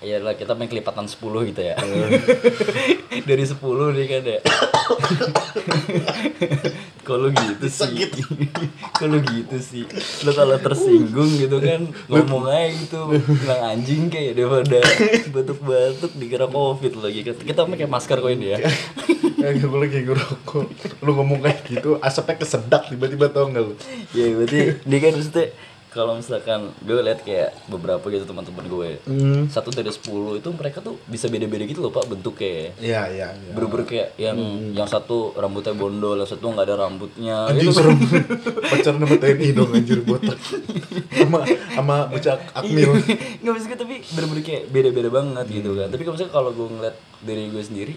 ya 0.05 0.21
lah 0.21 0.37
kita 0.37 0.53
main 0.53 0.69
kelipatan 0.69 1.09
10 1.09 1.49
gitu 1.49 1.61
ya. 1.61 1.75
Dari 3.29 3.45
10 3.45 3.57
nih 3.97 4.05
kan 4.05 4.23
ya. 4.23 4.39
Kalau 7.07 7.31
gitu 7.31 7.67
sih? 7.71 8.03
Kalau 8.91 9.17
gitu 9.31 9.57
sih? 9.63 9.87
Lo 10.27 10.35
kalau 10.35 10.59
tersinggung 10.59 11.39
gitu 11.39 11.55
kan 11.63 11.87
ngomong 12.11 12.51
aja 12.51 12.67
gitu 12.75 12.99
bilang 13.15 13.63
anjing 13.63 14.11
kayak 14.11 14.35
daripada 14.35 14.83
batuk-batuk 15.31 16.11
dikira 16.19 16.51
covid 16.51 16.99
lagi. 16.99 17.23
Kan 17.23 17.39
kita 17.39 17.63
pakai 17.63 17.87
masker 17.87 18.19
kok 18.19 18.27
ini 18.27 18.51
ya. 18.51 18.59
Ya 19.39 19.55
gue 19.55 19.71
lagi 19.71 20.03
ngerokok. 20.03 20.67
Lu 20.99 21.15
ngomong 21.15 21.39
kayak 21.39 21.63
gitu 21.71 21.95
asapnya 22.03 22.43
kesedak 22.43 22.91
tiba-tiba 22.91 23.31
tau 23.31 23.47
nggak 23.47 23.63
lu? 23.63 23.73
Ya 24.11 24.27
berarti 24.35 24.59
dia 24.83 24.97
kan 24.99 25.11
maksudnya 25.15 25.45
kalau 25.87 26.19
misalkan 26.19 26.75
gue 26.83 26.99
lihat 26.99 27.23
kayak 27.23 27.55
beberapa 27.67 28.03
gitu 28.07 28.27
teman-teman 28.27 28.65
gue 28.67 28.89
Hmm. 29.07 29.47
satu 29.47 29.71
dari 29.71 29.87
sepuluh 29.87 30.35
itu 30.35 30.51
mereka 30.51 30.83
tuh 30.83 30.99
bisa 31.07 31.27
beda-beda 31.27 31.63
gitu 31.63 31.79
loh 31.79 31.89
pak 31.89 32.05
bentuknya. 32.05 32.75
Iya 32.77 33.01
iya 33.07 33.27
iya. 33.31 33.51
Bener-bener 33.55 33.87
kayak 33.87 34.09
yang 34.19 34.37
yang 34.73 34.85
satu 34.85 35.31
rambutnya 35.33 35.73
bondol 35.73 36.19
yang 36.19 36.27
satu 36.27 36.43
nggak 36.43 36.67
ada 36.67 36.75
rambutnya. 36.77 37.47
Anjing 37.47 37.71
gitu. 37.71 37.79
serem. 37.79 37.97
Pacaran 38.67 38.97
sama 38.99 39.15
TNI 39.15 39.49
dong 39.55 39.71
anjir 39.71 39.99
botak. 40.03 40.37
Sama 41.15 41.39
sama 41.73 41.95
bocah 42.11 42.35
akmil. 42.53 42.91
Nggak 43.41 43.53
bisa 43.57 43.65
tapi 43.73 43.95
bener-bener 44.11 44.43
kayak 44.43 44.63
beda-beda 44.69 45.09
banget 45.09 45.45
gitu 45.49 45.71
kan. 45.73 45.87
Tapi 45.87 46.01
kalau 46.03 46.15
misalnya 46.19 46.33
kalau 46.33 46.49
gue 46.51 46.67
ngeliat 46.67 46.95
dari 47.23 47.43
gue 47.47 47.63
sendiri 47.63 47.95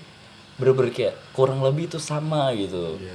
bener-bener 0.60 0.92
kayak 0.92 1.14
kurang 1.32 1.64
lebih 1.64 1.88
itu 1.88 1.96
sama 1.96 2.52
gitu. 2.52 2.96
Iya, 3.00 3.14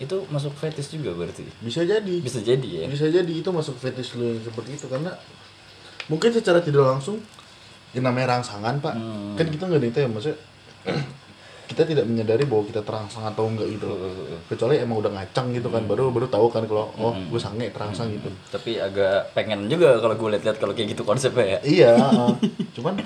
itu 0.00 0.16
masuk 0.32 0.56
fetish 0.56 0.96
juga 0.96 1.12
berarti? 1.12 1.44
Bisa 1.60 1.84
jadi. 1.84 2.14
Bisa 2.24 2.40
jadi 2.40 2.68
ya? 2.82 2.84
Bisa 2.88 3.06
jadi 3.12 3.28
itu 3.28 3.50
masuk 3.52 3.76
fetish 3.76 4.16
lu 4.16 4.32
yang 4.32 4.40
seperti 4.40 4.80
itu 4.80 4.88
karena 4.88 5.12
mungkin 6.08 6.32
secara 6.32 6.64
tidak 6.64 6.88
langsung 6.88 7.20
yang 7.92 8.08
namanya 8.08 8.40
rangsangan 8.40 8.80
pak. 8.80 8.96
Hmm. 8.96 9.36
kan 9.36 9.46
kita 9.52 9.68
nggak 9.68 9.92
itu 9.92 9.98
ya 10.00 10.08
maksudnya 10.08 10.36
kita 11.70 11.82
tidak 11.86 12.04
menyadari 12.08 12.48
bahwa 12.48 12.64
kita 12.64 12.80
terangsang 12.80 13.28
atau 13.28 13.44
enggak 13.44 13.68
gitu. 13.76 13.86
Kecuali 14.48 14.80
emang 14.80 15.04
udah 15.04 15.12
ngacang 15.20 15.52
gitu 15.52 15.68
kan 15.68 15.84
baru 15.84 16.08
baru 16.08 16.26
tahu 16.32 16.48
kan 16.48 16.64
kalau 16.64 16.88
oh 16.96 17.12
gue 17.14 17.40
sange 17.40 17.68
terangsang 17.68 18.08
gitu. 18.08 18.32
tapi 18.48 18.80
agak 18.80 19.36
pengen 19.36 19.68
juga 19.68 20.00
kalau 20.00 20.16
gue 20.16 20.28
lihat-lihat 20.32 20.56
kalau 20.56 20.72
kayak 20.72 20.96
gitu 20.96 21.04
konsepnya 21.04 21.44
ya. 21.44 21.58
Iya 21.60 21.92
uh, 22.24 22.32
cuman 22.72 23.04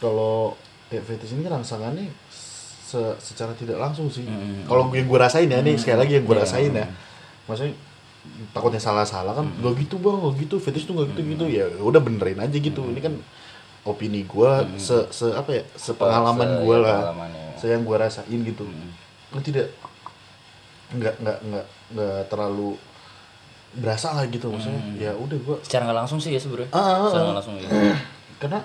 kalau 0.00 0.56
kayak 0.88 1.04
fetish 1.04 1.36
ini 1.36 1.44
kan 1.44 1.60
rangsangannya 1.60 2.08
se- 2.90 3.18
secara 3.22 3.54
tidak 3.54 3.78
langsung 3.78 4.10
sih. 4.10 4.26
Kalau 4.66 4.90
yang 4.90 5.06
gue 5.06 5.18
rasain 5.18 5.46
ya 5.46 5.62
nih 5.62 5.78
sekali 5.78 5.98
lagi 6.02 6.12
yang 6.18 6.26
gue 6.26 6.36
rasain 6.36 6.72
ya. 6.72 6.86
maksudnya 7.46 7.74
takutnya 8.50 8.78
salah-salah 8.78 9.32
kan 9.32 9.46
gak 9.58 9.74
gitu 9.80 9.96
bang 9.96 10.18
gak 10.18 10.34
gitu 10.38 10.56
fetish 10.58 10.84
tuh 10.84 10.98
gak 10.98 11.14
gitu 11.14 11.22
gitu. 11.30 11.44
Ya 11.46 11.70
udah 11.78 12.02
benerin 12.02 12.36
aja 12.36 12.56
gitu. 12.58 12.82
Ini 12.84 13.00
kan 13.00 13.14
opini 13.80 14.22
gue 14.24 14.50
se, 14.76 15.06
se 15.08 15.30
apa 15.30 15.50
ya 15.52 15.62
sepengalaman 15.72 16.48
Se- 16.50 16.58
gue 16.60 16.76
ya, 16.76 16.84
lah. 16.84 17.00
se 17.56 17.64
yang 17.66 17.82
gue 17.82 17.96
rasain 17.96 18.40
gitu. 18.42 18.66
Kan 19.30 19.40
tidak 19.40 19.70
nggak 20.90 21.14
nggak 21.22 21.38
nggak 21.46 21.66
nggak 21.94 22.18
terlalu 22.26 22.74
berasa 23.70 24.10
lah 24.10 24.26
gitu 24.26 24.50
maksudnya. 24.50 24.82
Ya 24.98 25.12
udah 25.14 25.38
gue 25.38 25.56
secara 25.62 25.86
nggak 25.86 25.98
langsung 26.02 26.18
sih 26.18 26.34
ya 26.34 26.40
sebenarnya. 26.42 26.70
Ah, 26.70 26.78
ah, 26.78 26.90
ah. 26.90 27.06
secara 27.06 27.22
nggak 27.24 27.38
langsung 27.38 27.54
ya. 27.56 27.68
Karena 28.42 28.60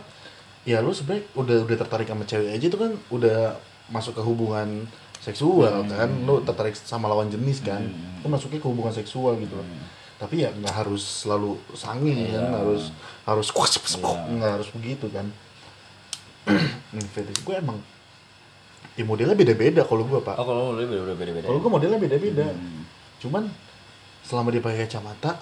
ya 0.66 0.82
lu 0.82 0.90
sebenarnya 0.90 1.30
udah 1.38 1.58
udah 1.62 1.78
tertarik 1.78 2.10
sama 2.10 2.26
cewek 2.26 2.50
aja 2.52 2.66
itu 2.66 2.74
kan 2.76 2.92
udah 3.14 3.54
masuk 3.90 4.18
ke 4.18 4.24
hubungan 4.24 4.88
seksual 5.20 5.86
kan? 5.90 6.10
Lu 6.24 6.42
tertarik 6.42 6.78
sama 6.78 7.10
lawan 7.10 7.30
jenis 7.30 7.62
kan? 7.62 7.82
Itu 8.22 8.28
masuknya 8.30 8.60
ke 8.62 8.68
hubungan 8.70 8.94
seksual 8.94 9.38
gitu. 9.42 9.56
Loh 9.58 9.68
tapi 10.16 10.48
ya 10.48 10.50
nggak 10.56 10.72
harus 10.72 11.04
selalu 11.04 11.60
sange 11.76 12.32
kan? 12.32 12.48
Harus 12.56 12.96
harus 13.28 13.48
nggak 14.32 14.52
harus 14.60 14.70
begitu 14.72 15.08
kan? 15.12 15.28
Hmm, 16.96 17.02
fetish 17.12 17.42
gue 17.44 17.58
emang 17.58 17.82
ya 18.96 19.04
modelnya 19.04 19.36
beda-beda 19.36 19.82
kalau 19.84 20.08
gue 20.08 20.22
pak. 20.22 20.38
Oh 20.40 20.46
kalau 20.48 20.78
lu 20.78 20.88
beda 20.88 21.02
beda 21.04 21.16
beda 21.18 21.32
beda 21.36 21.46
kalau 21.50 21.60
gue 21.60 21.72
modelnya 21.74 22.00
beda-beda. 22.00 22.48
Cuman 23.20 23.50
selama 24.24 24.54
dia 24.54 24.62
pakai 24.64 24.86
kacamata 24.88 25.36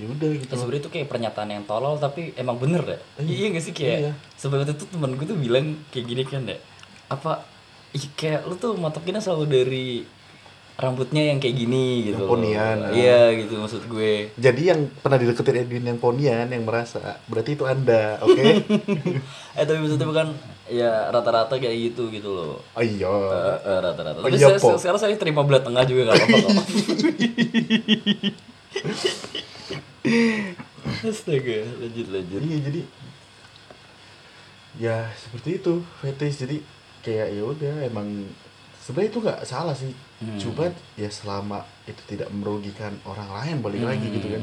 ya 0.00 0.08
udah 0.08 0.30
gitu. 0.40 0.48
Ya, 0.50 0.56
sebenarnya 0.56 0.82
itu 0.82 0.90
kayak 0.90 1.08
pernyataan 1.12 1.48
yang 1.52 1.64
tolol 1.68 2.00
tapi 2.00 2.32
emang 2.34 2.56
bener 2.56 2.80
ya 2.82 2.98
iya. 3.20 3.52
Gak 3.52 3.64
sih 3.68 3.74
kayak 3.76 3.98
Iya. 4.00 4.12
sebenarnya 4.40 4.72
tuh 4.72 4.88
temen 4.88 5.12
gue 5.14 5.26
tuh 5.28 5.36
bilang 5.36 5.76
kayak 5.92 6.06
gini 6.08 6.22
kan 6.24 6.42
ya 6.48 6.56
apa 7.10 7.42
ih, 7.90 8.06
kayak 8.14 8.46
lu 8.46 8.54
tuh 8.54 8.78
matokinnya 8.78 9.18
selalu 9.18 9.44
dari 9.50 9.86
rambutnya 10.80 11.28
yang 11.28 11.36
kayak 11.36 11.60
gini 11.60 12.08
gitu 12.08 12.24
Yang 12.24 12.30
ponian, 12.32 12.76
ah. 12.80 12.88
iya 12.96 13.36
gitu 13.36 13.60
maksud 13.60 13.84
gue 13.84 14.32
Jadi 14.40 14.72
yang 14.72 14.88
pernah 15.04 15.20
dideketin 15.20 15.60
Edwin 15.60 15.84
yang 15.84 16.00
ponian 16.00 16.48
yang 16.48 16.64
merasa 16.64 17.20
berarti 17.28 17.52
itu 17.52 17.68
anda, 17.68 18.16
oke? 18.24 18.40
eh 19.60 19.64
tapi 19.68 19.76
maksudnya 19.76 20.08
bukan 20.08 20.32
ya 20.72 21.12
rata-rata 21.12 21.60
kayak 21.60 21.92
gitu 21.92 22.08
gitu 22.08 22.32
loh 22.32 22.64
oh 22.64 22.80
iya. 22.80 23.12
Eh, 23.12 23.58
eh, 23.68 23.78
rata-rata 23.84 24.24
Oh, 24.24 24.24
tapi 24.24 24.40
iya, 24.40 24.56
saya, 24.56 24.62
Po. 24.62 24.80
sekarang 24.80 25.00
saya 25.04 25.20
terima 25.20 25.44
belah 25.44 25.60
tengah 25.60 25.84
juga 25.84 26.16
gak 26.16 26.24
apa-apa 26.24 26.62
astaga 31.04 31.58
lanjut 31.76 32.06
lanjut 32.08 32.40
Iya 32.40 32.58
jadi 32.64 32.80
ya 34.80 34.96
seperti 35.12 35.60
itu 35.60 35.84
fetish 36.00 36.40
jadi 36.40 36.56
kayak 37.00 37.32
ya 37.32 37.42
udah 37.44 37.74
emang 37.84 38.08
sebenarnya 38.80 39.10
itu 39.10 39.18
nggak 39.20 39.40
salah 39.44 39.76
sih. 39.76 39.92
Cuman 40.36 40.72
ya 40.96 41.08
selama 41.08 41.64
itu 41.88 42.00
tidak 42.04 42.28
merugikan 42.32 42.92
orang 43.08 43.28
lain 43.28 43.56
balik 43.64 43.82
lagi 43.84 44.06
gitu 44.08 44.28
kan. 44.28 44.42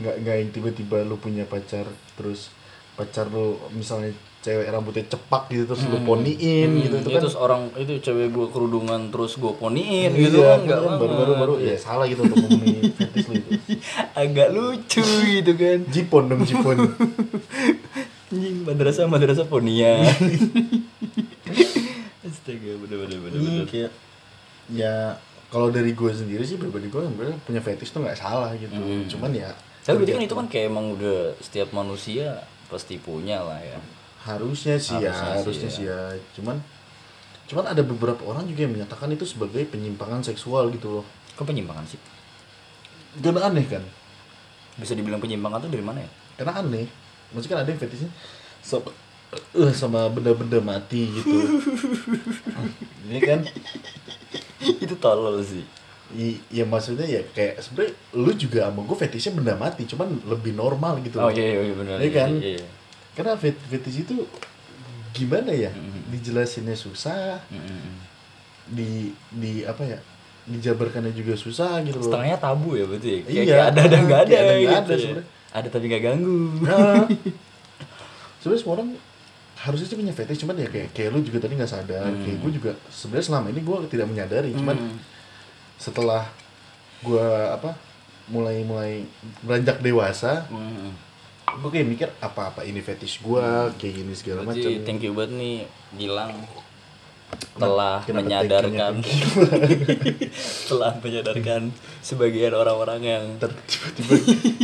Nggak 0.00 0.14
nggak 0.24 0.36
yang 0.44 0.50
tiba-tiba 0.52 0.96
lu 1.04 1.16
punya 1.16 1.44
pacar 1.44 1.84
terus 2.16 2.52
pacar 2.96 3.28
lu 3.32 3.56
misalnya 3.72 4.12
cewek 4.40 4.72
rambutnya 4.72 5.04
cepak 5.04 5.52
gitu 5.52 5.68
terus 5.68 5.84
lu 5.84 6.00
poniin 6.00 6.80
gitu 6.80 6.96
itu 6.96 7.04
itu 7.04 7.08
kan 7.12 7.20
terus 7.20 7.36
orang 7.36 7.68
itu 7.76 8.00
cewek 8.00 8.32
gue 8.32 8.46
kerudungan 8.48 9.12
terus 9.12 9.36
gue 9.36 9.52
poniin 9.52 10.16
Iya, 10.16 10.32
gitu 10.32 10.38
kan 10.40 10.48
kan, 10.48 10.60
enggak 10.64 10.80
baru 10.96 11.12
baru 11.12 11.32
baru 11.36 11.54
ya 11.60 11.76
salah 11.76 12.08
gitu 12.08 12.24
untuk 12.24 12.40
ngomongin 12.48 12.88
fetish 12.96 13.28
lu 13.28 13.34
itu. 13.36 13.50
Agak 14.20 14.48
lucu 14.56 15.04
gitu 15.28 15.52
kan. 15.60 15.78
Jipon 15.92 16.24
dong 16.32 16.42
jipon. 16.48 16.76
Anjing 18.32 18.62
madrasah 18.64 19.04
madrasah 19.10 19.44
ponian 19.44 20.06
astaga 22.50 22.72
bener 22.82 22.96
bener 23.06 23.18
bener 23.22 23.38
Iya, 23.38 23.50
bener. 23.54 23.66
kayak 23.70 23.90
ya 24.70 24.94
kalau 25.50 25.70
dari 25.70 25.94
gue 25.94 26.10
sendiri 26.14 26.42
sih 26.46 26.58
pribadi 26.58 26.86
gue 26.86 27.02
sebenarnya 27.02 27.38
punya 27.42 27.58
fetish 27.62 27.90
tuh 27.90 28.02
nggak 28.06 28.18
salah 28.18 28.54
gitu. 28.54 28.70
Cuman 29.10 29.30
ya 29.34 29.50
tapi 29.80 30.04
berarti 30.04 30.12
kan 30.14 30.22
itu 30.22 30.34
kan 30.36 30.46
kayak 30.46 30.66
emang 30.70 30.94
udah 30.94 31.34
setiap 31.40 31.74
manusia 31.74 32.38
pasti 32.70 33.00
punya 33.02 33.42
lah 33.42 33.58
ya. 33.58 33.78
Harusnya 34.22 34.76
sih 34.78 35.00
ya 35.00 35.10
Harusnya 35.10 35.34
sih, 35.34 35.42
harusnya 35.42 35.70
sih 35.70 35.84
ya. 35.90 36.00
Cuman 36.38 36.62
cuman 37.50 37.66
ada 37.66 37.82
beberapa 37.82 38.22
orang 38.30 38.46
juga 38.46 38.62
yang 38.62 38.78
menyatakan 38.78 39.10
itu 39.10 39.26
sebagai 39.26 39.66
penyimpangan 39.66 40.22
seksual 40.22 40.70
gitu 40.70 41.02
loh. 41.02 41.04
Kok 41.34 41.50
penyimpangan 41.50 41.82
sih? 41.88 41.98
Dan 43.18 43.34
aneh 43.42 43.66
kan? 43.66 43.82
Bisa 44.78 44.94
dibilang 44.94 45.18
penyimpangan 45.18 45.66
tuh 45.66 45.70
dari 45.72 45.82
mana 45.82 45.98
ya? 45.98 46.10
Karena 46.38 46.62
aneh. 46.62 46.86
Maksudnya 47.34 47.58
kan 47.58 47.60
ada 47.66 47.70
yang 47.74 47.80
fetishnya 47.82 48.10
sama, 48.62 48.94
eh, 49.32 49.72
sama 49.72 50.06
benda-benda 50.08 50.58
mati 50.58 51.06
gitu. 51.08 51.36
Ini 53.06 53.18
kan? 53.18 53.40
Itu 54.60 54.94
tolol 54.96 55.40
sih. 55.40 55.62
I- 56.10 56.42
ya 56.50 56.66
maksudnya 56.66 57.06
ya 57.06 57.22
kayak 57.30 57.62
sebenarnya 57.62 57.94
lu 58.18 58.34
juga 58.34 58.66
sama 58.66 58.82
gue 58.82 58.96
fetishnya 58.98 59.30
benda 59.30 59.54
mati 59.54 59.86
cuman 59.86 60.10
lebih 60.26 60.58
normal 60.58 60.98
gitu 61.00 61.22
oh 61.22 61.30
loh. 61.30 61.30
iya 61.30 61.62
iya 61.62 61.74
benar. 61.74 61.96
Iya 62.02 62.10
kan? 62.10 62.30
iya, 62.34 62.50
iya. 62.58 62.66
karena 63.14 63.38
fet- 63.38 63.62
fetish 63.70 64.02
itu 64.02 64.26
gimana 65.14 65.54
ya? 65.54 65.70
Dijelasinnya 66.10 66.74
susah. 66.74 67.38
Di 68.66 69.14
di 69.30 69.62
apa 69.62 69.86
ya? 69.86 69.98
Dijabarkannya 70.50 71.14
juga 71.14 71.38
susah 71.38 71.78
gitu 71.86 72.02
loh. 72.02 72.10
Setengahnya 72.10 72.38
tabu 72.42 72.74
ya 72.74 72.82
berarti 72.90 73.06
ya? 73.06 73.18
kayak, 73.22 73.30
Iya. 73.30 73.42
kayak 73.46 73.66
ada 73.70 73.80
ada 73.86 73.96
nggak 74.02 74.20
ada 74.20 74.34
ada 74.34 74.42
nggak 74.50 74.58
gitu 74.58 74.74
ada 74.74 74.94
ya. 74.98 75.22
ada 75.54 75.68
tapi 75.70 75.84
nggak 75.86 76.02
ganggu. 76.02 76.38
Nah. 76.66 77.06
Sebenarnya 78.42 78.58
semua 78.58 78.74
orang 78.82 78.88
harusnya 79.60 79.86
sih 79.86 79.94
punya 79.94 80.10
fetish 80.10 80.40
cuman 80.40 80.56
ya 80.56 80.66
kayak 80.66 80.90
kayak 80.90 81.10
lu 81.10 81.20
juga 81.20 81.38
tadi 81.38 81.52
nggak 81.54 81.68
sadar. 81.70 82.08
Kayak 82.16 82.38
gue 82.38 82.50
juga 82.54 82.70
sebenarnya 82.88 83.26
selama 83.26 83.46
ini 83.48 83.60
gue 83.60 83.76
tidak 83.86 84.06
menyadari 84.06 84.50
cuman 84.52 84.76
Hmm. 84.78 84.96
setelah 85.76 86.24
gue 87.00 87.26
apa 87.46 87.76
mulai 88.26 88.62
mulai 88.62 89.04
beranjak 89.40 89.78
dewasa 89.78 90.44
Hmm. 90.46 90.92
gue 91.50 91.66
kayak 91.68 91.86
mikir 91.86 92.08
apa 92.20 92.48
apa 92.48 92.60
ini 92.62 92.78
fetish 92.78 93.20
gue 93.20 93.42
kayak 93.74 93.94
gini 93.96 94.12
segala 94.12 94.44
macam. 94.44 94.70
thank 94.80 95.00
you 95.00 95.12
banget 95.12 95.34
nih 95.34 95.56
Gilang 95.92 96.30
telah 97.52 98.00
Kenapa 98.00 98.24
menyadarkan 98.24 98.92
telah 100.68 100.92
menyadarkan 100.96 101.62
sebagian 102.00 102.52
orang-orang 102.52 103.00
yang 103.02 103.24
tiba-tiba 103.36 104.14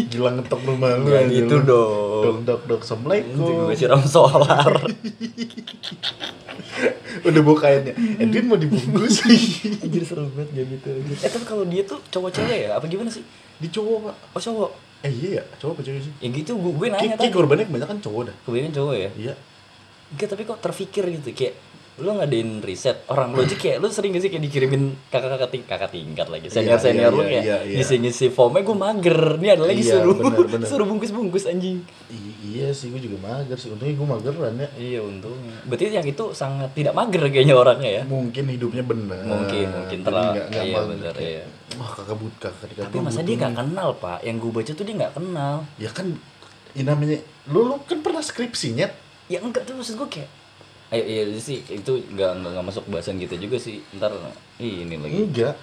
gila 0.08 0.30
ngetok 0.32 0.60
rumah 0.64 0.96
lu 0.96 1.12
anjir 1.12 1.44
gitu 1.44 1.60
dong. 1.60 2.40
dok 2.42 2.64
dok 2.64 2.80
assalamualaikum 2.80 3.36
gue 3.68 3.76
siram 3.76 4.00
solar 4.00 4.72
udah 7.22 7.40
bawa 7.42 7.56
kainnya 7.58 7.92
Edwin 8.16 8.46
mau 8.46 8.56
dibungkus 8.56 9.24
Anjir 9.82 10.02
serem 10.02 10.28
banget 10.30 10.48
gak 10.54 10.66
gitu 10.70 10.88
anjir. 10.92 11.16
Eh 11.18 11.30
tapi 11.30 11.44
kalau 11.44 11.64
dia 11.64 11.82
tuh 11.82 11.98
cowok 12.06 12.30
cewek 12.32 12.58
ya? 12.64 12.70
Apa 12.72 12.86
gimana 12.86 13.08
sih? 13.08 13.24
di 13.56 13.68
cowok 13.68 13.98
pak 14.04 14.14
Oh 14.32 14.40
cowok? 14.42 14.70
eh 15.00 15.12
iya 15.12 15.28
ya 15.36 15.44
cowok 15.56 15.72
apa 15.72 15.82
cewek 15.82 16.00
sih 16.02 16.12
Ya 16.18 16.28
gitu 16.30 16.52
gue, 16.54 16.72
gue 16.74 16.86
nanya 16.88 17.00
kayak 17.08 17.18
tadi 17.18 17.30
korbannya 17.30 17.64
kebanyakan 17.64 17.98
cowok 17.98 18.22
dah 18.24 18.36
Kebanyakan 18.42 18.72
cowok 18.74 18.94
ya? 18.94 19.10
iya 19.16 19.34
Enggak 20.06 20.28
tapi 20.30 20.42
kok 20.44 20.58
terfikir 20.60 21.04
gitu 21.10 21.28
kayak 21.32 21.54
lu 21.96 22.12
ngadain 22.12 22.60
riset 22.60 23.08
orang 23.08 23.32
lu 23.32 23.40
aja 23.40 23.56
kayak 23.62 23.80
lu 23.80 23.88
sering 23.88 24.12
gak 24.12 24.22
sih 24.24 24.30
kayak 24.30 24.44
dikirimin 24.44 24.82
kakak-kakak 25.08 25.48
ting 25.48 25.64
kakak 25.64 25.88
tingkat 25.88 26.28
lagi 26.28 26.46
senior 26.52 26.76
senior 26.76 27.08
iya, 27.08 27.16
lu 27.16 27.22
iya, 27.24 27.30
kayak 27.32 27.44
iya, 27.44 27.58
iya. 27.64 27.76
ngisi 27.80 27.94
ngisi 28.04 28.26
formnya 28.28 28.62
gue 28.68 28.76
mager. 28.76 29.18
Nih 29.40 29.50
ada 29.56 29.64
lagi 29.64 29.80
Iya, 29.80 29.92
suruh 29.96 30.16
bener, 30.20 30.46
bener. 30.52 30.68
suruh 30.68 30.86
bungkus 30.86 31.10
bungkus 31.12 31.44
anjing. 31.48 31.80
I- 32.12 32.36
iya 32.44 32.68
sih 32.76 32.92
gue 32.92 33.00
juga 33.00 33.16
mager 33.24 33.56
sih. 33.56 33.72
Untungnya 33.72 33.96
gue 33.96 34.08
mageran 34.08 34.54
ya. 34.60 34.68
Iya 34.76 35.00
untungnya. 35.08 35.56
Berarti 35.64 35.84
yang 35.88 36.04
itu 36.04 36.24
sangat 36.36 36.70
tidak 36.76 36.92
mager 36.92 37.22
kayaknya 37.32 37.56
orangnya 37.56 37.90
ya? 37.90 38.02
Mungkin 38.04 38.44
hidupnya 38.52 38.84
benar. 38.84 39.20
Mungkin 39.24 39.66
mungkin. 39.72 39.98
Terlalu 40.04 40.30
iya 40.52 40.80
bener 40.84 41.14
iya. 41.16 41.44
Wah 41.80 41.90
kakak 41.92 42.16
but 42.20 42.34
kakak 42.40 42.66
dikasih 42.72 42.86
tapi 42.92 42.96
masa 43.00 43.20
dia 43.24 43.34
nggak 43.40 43.54
kenal 43.56 43.88
pak? 43.96 44.18
Yang 44.20 44.36
gue 44.44 44.50
baca 44.52 44.70
tuh 44.76 44.84
dia 44.84 44.94
nggak 45.00 45.14
kenal. 45.16 45.54
Ya 45.80 45.90
kan 45.92 46.06
ini 46.76 46.84
namanya 46.84 47.16
lu 47.48 47.72
lu 47.72 47.76
kan 47.88 48.04
pernah 48.04 48.20
skripsinya 48.20 48.84
ya 49.26 49.38
enggak 49.40 49.64
tuh 49.64 49.74
maksud 49.80 49.96
gue 49.96 50.08
kayak 50.12 50.28
Ayo, 50.86 51.02
iya 51.02 51.22
sih 51.42 51.66
itu 51.66 51.92
nggak 52.14 52.30
nggak 52.46 52.64
masuk 52.64 52.86
bahasan 52.86 53.18
kita 53.18 53.34
juga 53.36 53.58
sih. 53.58 53.82
Ntar 53.98 54.14
ini 54.62 54.94
lagi. 54.94 55.18
Enggak. 55.26 55.54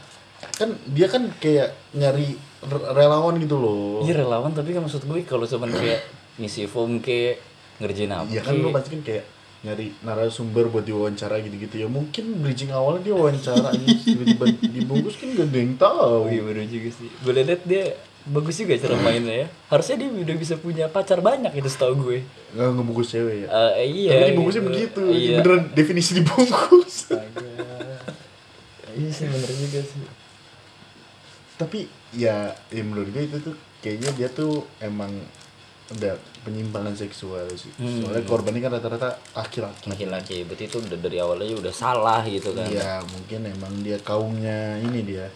Kan 0.60 0.76
dia 0.92 1.08
kan 1.08 1.32
kayak 1.40 1.72
nyari 1.96 2.36
re- 2.68 2.88
relawan 2.92 3.40
gitu 3.40 3.56
loh. 3.56 4.04
Iya 4.04 4.28
relawan 4.28 4.52
tapi 4.52 4.76
kan 4.76 4.84
maksud 4.84 5.08
gue 5.08 5.24
kalau 5.24 5.48
cuman 5.48 5.72
kayak 5.72 6.04
ngisi 6.40 6.68
form 6.68 7.00
kayak 7.00 7.40
ngerjain 7.80 8.12
apa 8.12 8.28
Iya 8.28 8.42
kan 8.44 8.54
lu 8.60 8.70
pasti 8.76 8.90
kan 9.00 9.02
kayak 9.08 9.24
nyari 9.64 9.96
narasumber 10.04 10.68
buat 10.68 10.84
diwawancara 10.84 11.40
gitu-gitu. 11.40 11.76
Ya 11.80 11.88
mungkin 11.88 12.44
bridging 12.44 12.76
awalnya 12.76 13.08
dia 13.08 13.16
wawancara 13.16 13.72
ini 13.80 13.96
tiba-tiba 14.04 14.46
dibungkus 14.60 15.16
kan 15.16 15.32
gak 15.32 15.48
ada 15.48 15.58
yang 15.58 15.74
tahu. 15.80 16.28
Iya 16.28 16.42
bener 16.44 16.68
juga 16.68 16.90
sih. 16.92 17.10
Boleh 17.24 17.42
liat 17.48 17.64
dia 17.64 17.96
bagus 18.26 18.56
juga 18.56 18.74
cara 18.78 18.96
mainnya 18.98 19.36
ya. 19.36 19.48
Harusnya 19.68 19.96
dia 19.98 20.10
udah 20.10 20.36
bisa 20.36 20.56
punya 20.56 20.86
pacar 20.88 21.20
banyak 21.20 21.52
itu 21.52 21.68
setahu 21.68 21.94
gue. 22.02 22.18
Nggak 22.52 22.68
ngebungkus 22.72 23.10
cewek 23.10 23.36
ya. 23.44 23.48
Eh, 23.76 23.86
Iya 23.86 24.12
tapi 24.16 24.32
dibungkusnya 24.32 24.62
gitu. 24.62 24.70
begitu 24.70 25.02
Iya. 25.06 25.38
beneran 25.40 25.62
definisi 25.72 26.12
dibungkus. 26.16 26.96
Iya 28.94 29.10
sih 29.10 29.26
bener 29.26 29.50
juga 29.50 29.80
sih. 29.82 30.02
Tapi 31.54 31.80
ya, 32.14 32.36
ya 32.70 32.82
menurut 32.82 33.10
gue 33.10 33.24
itu 33.26 33.38
tuh 33.42 33.56
kayaknya 33.80 34.10
dia 34.14 34.30
tuh 34.30 34.64
emang 34.80 35.12
udah 35.92 36.16
penyimpangan 36.42 36.96
seksual 36.96 37.44
sih. 37.54 37.70
Hmm. 37.76 38.02
soalnya 38.02 38.24
korbannya 38.24 38.62
kan 38.62 38.72
rata-rata 38.72 39.20
laki-laki. 39.34 39.90
Laki-laki 39.90 40.38
berarti 40.44 40.64
itu 40.66 40.78
udah 40.80 40.98
dari 40.98 41.18
awalnya 41.20 41.56
udah 41.60 41.74
salah 41.74 42.24
gitu 42.24 42.56
kan. 42.56 42.66
Iya 42.66 43.04
mungkin 43.04 43.52
emang 43.52 43.74
dia 43.84 43.98
kaumnya 44.00 44.80
ini 44.80 45.02
dia 45.04 45.28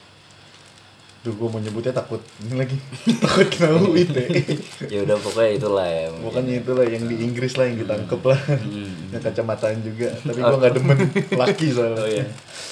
Duh 1.19 1.33
gue 1.33 1.47
mau 1.47 1.57
nyebutnya 1.57 1.91
takut 1.91 2.21
ini 2.39 2.55
lagi 2.55 2.77
takut 3.23 3.47
kena 3.47 3.73
UIT 3.79 4.15
Ya 4.93 5.01
udah 5.03 5.17
pokoknya 5.17 5.51
itulah 5.53 5.83
ya. 5.83 6.07
Pokoknya 6.13 6.53
itulah 6.57 6.85
yang 6.85 7.03
di 7.03 7.15
Inggris 7.19 7.53
lah 7.53 7.65
yang 7.67 7.77
ditangkep 7.81 8.21
lah 8.21 8.39
Hmm. 8.47 8.91
Yang 9.11 9.21
kacamataan 9.25 9.79
juga 9.81 10.07
Tapi 10.19 10.39
gue 10.39 10.57
gak 10.57 10.73
demen 10.73 10.97
laki 11.33 11.67
soalnya 11.69 11.99
Oh 11.99 12.07
iya 12.07 12.25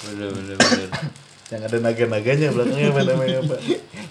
Bener 0.06 0.30
bener 0.32 0.56
bener 0.56 0.90
Yang 1.46 1.62
ada 1.62 1.78
naga-naganya 1.78 2.48
belakangnya 2.50 2.88
apa 2.90 3.02
namanya 3.04 3.38
apa 3.44 3.56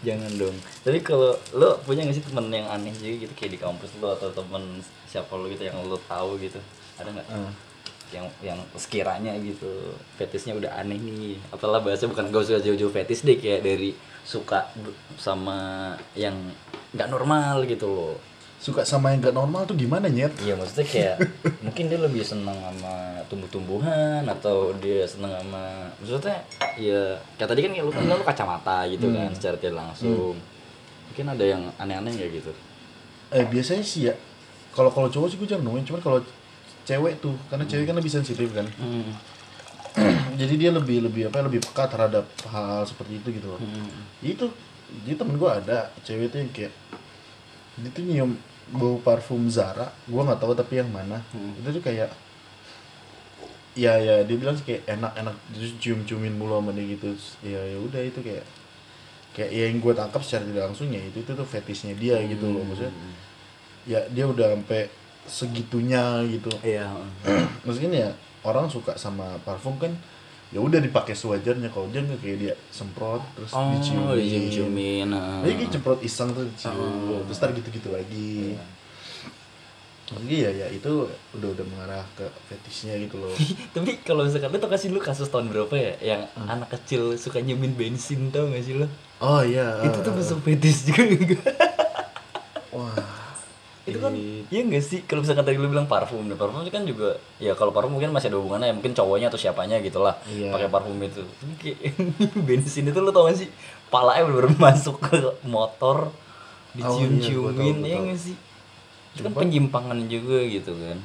Jangan 0.05 0.31
dong. 0.37 0.57
Tapi 0.85 0.99
kalau 1.01 1.33
lo 1.53 1.81
punya 1.81 2.05
gak 2.05 2.15
sih 2.15 2.23
temen 2.23 2.47
yang 2.49 2.69
aneh 2.69 2.93
juga 2.93 3.25
gitu 3.25 3.33
kayak 3.33 3.53
di 3.55 3.59
kampus 3.59 3.91
lo 3.99 4.13
atau 4.13 4.29
temen 4.29 4.63
siapa 5.09 5.33
lo 5.33 5.49
gitu 5.49 5.65
yang 5.65 5.81
lo 5.81 5.97
tahu 6.05 6.37
gitu? 6.37 6.61
Ada 6.95 7.09
nggak? 7.09 7.27
Ah. 7.27 7.49
Yang 8.15 8.27
yang 8.47 8.61
sekiranya 8.79 9.35
gitu 9.43 9.99
fetisnya 10.15 10.55
udah 10.55 10.71
aneh 10.79 10.97
nih. 11.03 11.35
Apalah 11.51 11.83
bahasa 11.83 12.07
bukan 12.07 12.31
gak 12.31 12.47
usah 12.47 12.63
jauh-jauh 12.63 12.95
fetis 12.95 13.27
deh 13.27 13.35
kayak 13.35 13.67
dari 13.67 13.91
suka 14.23 14.71
sama 15.19 15.93
yang 16.15 16.39
nggak 16.95 17.11
normal 17.11 17.67
gitu 17.67 17.91
loh. 17.91 18.15
Suka 18.63 18.81
sama 18.87 19.13
yang 19.13 19.21
gak 19.21 19.37
normal 19.37 19.69
tuh 19.69 19.77
gimana 19.77 20.09
nyet? 20.09 20.33
Iya 20.41 20.57
maksudnya 20.57 20.87
kayak 20.89 21.17
mungkin 21.67 21.91
dia 21.91 22.01
lebih 22.01 22.23
seneng 22.25 22.57
sama 22.57 23.21
tumbuh-tumbuhan 23.29 24.25
atau 24.25 24.73
dia 24.79 25.05
seneng 25.05 25.35
sama 25.37 25.91
maksudnya 26.01 26.39
ya 26.81 27.19
kayak 27.37 27.49
tadi 27.51 27.61
kan 27.61 27.71
lu 27.77 27.93
kan 27.93 28.07
lu 28.09 28.25
kacamata 28.25 28.89
gitu 28.89 29.11
kan 29.11 29.29
secara 29.35 29.59
tidak 29.59 29.83
langsung. 29.85 30.39
Mungkin 31.11 31.27
ada 31.35 31.45
yang 31.45 31.63
aneh-aneh 31.77 32.15
kayak 32.17 32.41
gitu. 32.41 32.53
Eh 33.35 33.45
biasanya 33.51 33.83
sih 33.83 34.07
ya 34.07 34.15
Kalau 34.71 34.91
kalau 34.95 35.11
cowok 35.11 35.27
sih 35.31 35.37
gue 35.39 35.49
jarang 35.49 35.67
nemuin 35.67 35.87
Cuman 35.91 36.03
kalau 36.03 36.19
cewek 36.85 37.19
tuh 37.19 37.35
Karena 37.49 37.65
cewek 37.65 37.85
kan 37.85 37.97
lebih 37.97 38.13
sensitif 38.13 38.49
kan 38.53 38.67
Hmm. 38.77 39.11
Jadi 40.41 40.55
dia 40.59 40.75
lebih 40.75 41.07
lebih 41.07 41.31
apa 41.31 41.39
ya, 41.39 41.45
lebih 41.47 41.63
peka 41.63 41.87
terhadap 41.87 42.27
hal, 42.51 42.83
seperti 42.83 43.19
itu 43.19 43.29
gitu 43.35 43.49
loh 43.49 43.61
Hmm. 43.61 43.89
Itu 44.21 44.53
Jadi 45.03 45.15
temen 45.17 45.35
gue 45.35 45.51
ada 45.51 45.91
Cewek 46.03 46.29
tuh 46.29 46.39
yang 46.39 46.51
kayak 46.51 46.73
Dia 47.79 47.91
tuh 47.91 48.03
nyium 48.03 48.33
bau 48.65 48.97
parfum 48.99 49.45
Zara 49.47 49.93
gue 50.09 50.17
nggak 50.17 50.41
tahu 50.41 50.53
tapi 50.53 50.81
yang 50.81 50.89
mana 50.89 51.21
Hmm. 51.31 51.53
itu 51.61 51.69
tuh 51.69 51.85
kayak 51.85 52.09
ya 53.75 53.99
ya 53.99 54.23
dia 54.23 54.37
bilang 54.39 54.55
sih 54.55 54.65
kayak 54.65 54.87
enak 54.87 55.13
enak 55.19 55.35
terus 55.51 55.75
cium 55.77 56.07
ciumin 56.07 56.33
mulu 56.33 56.57
sama 56.57 56.71
dia 56.71 56.87
gitu 56.89 57.11
ya 57.43 57.59
ya 57.59 57.77
udah 57.77 58.01
itu 58.01 58.23
kayak 58.23 58.47
kayak 59.35 59.51
ya 59.51 59.63
yang 59.67 59.83
gue 59.83 59.93
tangkap 59.93 60.23
secara 60.23 60.47
tidak 60.47 60.65
langsung 60.71 60.89
ya 60.89 61.03
itu 61.03 61.19
itu 61.21 61.33
tuh 61.35 61.43
fetishnya 61.43 61.93
dia 61.99 62.23
gitu 62.23 62.55
loh 62.55 62.63
maksudnya 62.63 62.95
ya 63.85 64.01
dia 64.09 64.25
udah 64.25 64.55
sampai 64.55 64.87
segitunya 65.27 66.21
gitu. 66.29 66.51
Iya. 66.61 66.89
maksudnya 67.65 67.91
ya 67.91 68.11
orang 68.45 68.69
suka 68.69 68.93
sama 68.95 69.37
parfum 69.43 69.77
kan 69.77 69.93
ya 70.53 70.61
udah 70.61 70.79
dipakai 70.79 71.13
sewajarnya. 71.13 71.69
Kalau 71.69 71.89
dia 71.91 72.05
nggak 72.05 72.21
kayak 72.21 72.37
dia 72.39 72.55
semprot 72.71 73.25
terus 73.35 73.51
Oh, 73.53 73.73
diciumin 73.75 74.15
dicium-ciumin. 74.21 75.09
jadi 75.43 75.55
kayak 75.59 75.71
semprot 75.73 76.01
iseng 76.01 76.31
tuh 76.31 76.45
dicium 76.47 77.25
terus 77.27 77.39
ntar 77.41 77.51
gitu-gitu 77.53 77.89
lagi. 77.91 78.55
Maksudnya 80.05 80.37
ya, 80.37 80.51
ya 80.53 80.67
itu 80.69 81.09
udah 81.33 81.49
udah 81.49 81.65
mengarah 81.65 82.05
ke 82.13 82.29
fetishnya 82.47 82.93
gitu 83.01 83.17
loh. 83.19 83.33
Tapi 83.75 84.05
kalau 84.05 84.29
misalkan 84.29 84.53
lu 84.53 84.61
tau 84.61 84.69
kasih 84.69 84.93
lu 84.93 85.01
kasus 85.01 85.33
tahun 85.33 85.49
berapa 85.49 85.73
ya 85.75 85.93
yang 86.05 86.23
anak 86.45 86.77
kecil 86.77 87.17
suka 87.17 87.41
nyemin 87.41 87.73
bensin 87.73 88.29
tau 88.29 88.45
gak 88.53 88.63
sih 88.63 88.77
lu? 88.77 88.85
Oh 89.25 89.41
iya 89.41 89.81
Itu 89.81 90.05
tuh 90.05 90.13
masuk 90.13 90.45
fetis 90.45 90.85
juga? 90.85 91.49
Wah 92.77 93.14
itu 93.85 94.01
kan 94.01 94.17
Iya. 94.17 94.49
iya 94.49 94.61
gak 94.65 94.81
sih? 94.81 95.01
Kalau 95.05 95.21
misalkan 95.21 95.45
tadi 95.45 95.61
lu 95.61 95.69
bilang 95.69 95.85
parfum 95.85 96.25
nah, 96.25 96.35
parfum 96.35 96.65
itu 96.65 96.73
kan 96.73 96.85
juga 96.85 97.21
ya 97.37 97.53
kalau 97.53 97.69
parfum 97.69 97.93
mungkin 97.93 98.11
masih 98.11 98.33
ada 98.33 98.41
hubungannya 98.41 98.73
ya 98.73 98.75
mungkin 98.75 98.97
cowoknya 98.97 99.29
atau 99.29 99.37
siapanya 99.37 99.77
gitu 99.79 100.01
lah 100.01 100.17
Iya. 100.25 100.49
pakai 100.51 100.69
parfum 100.73 100.97
itu. 100.99 101.21
Bensin 102.49 102.89
itu 102.89 102.99
lu 102.99 103.13
tau 103.13 103.29
gak 103.29 103.37
sih? 103.37 103.49
Palanya 103.89 104.25
bener-bener 104.25 104.57
masuk 104.73 104.97
ke 104.99 105.17
motor 105.45 106.09
dicium-ciumin 106.73 107.77
Oh, 107.79 107.87
iya, 107.87 108.01
ya 108.01 108.09
gak 108.09 108.19
sih? 108.19 108.37
Itu 109.15 109.21
kan 109.23 109.33
penyimpangan 109.37 109.99
juga 110.09 110.43
gitu 110.43 110.73
kan. 110.75 110.99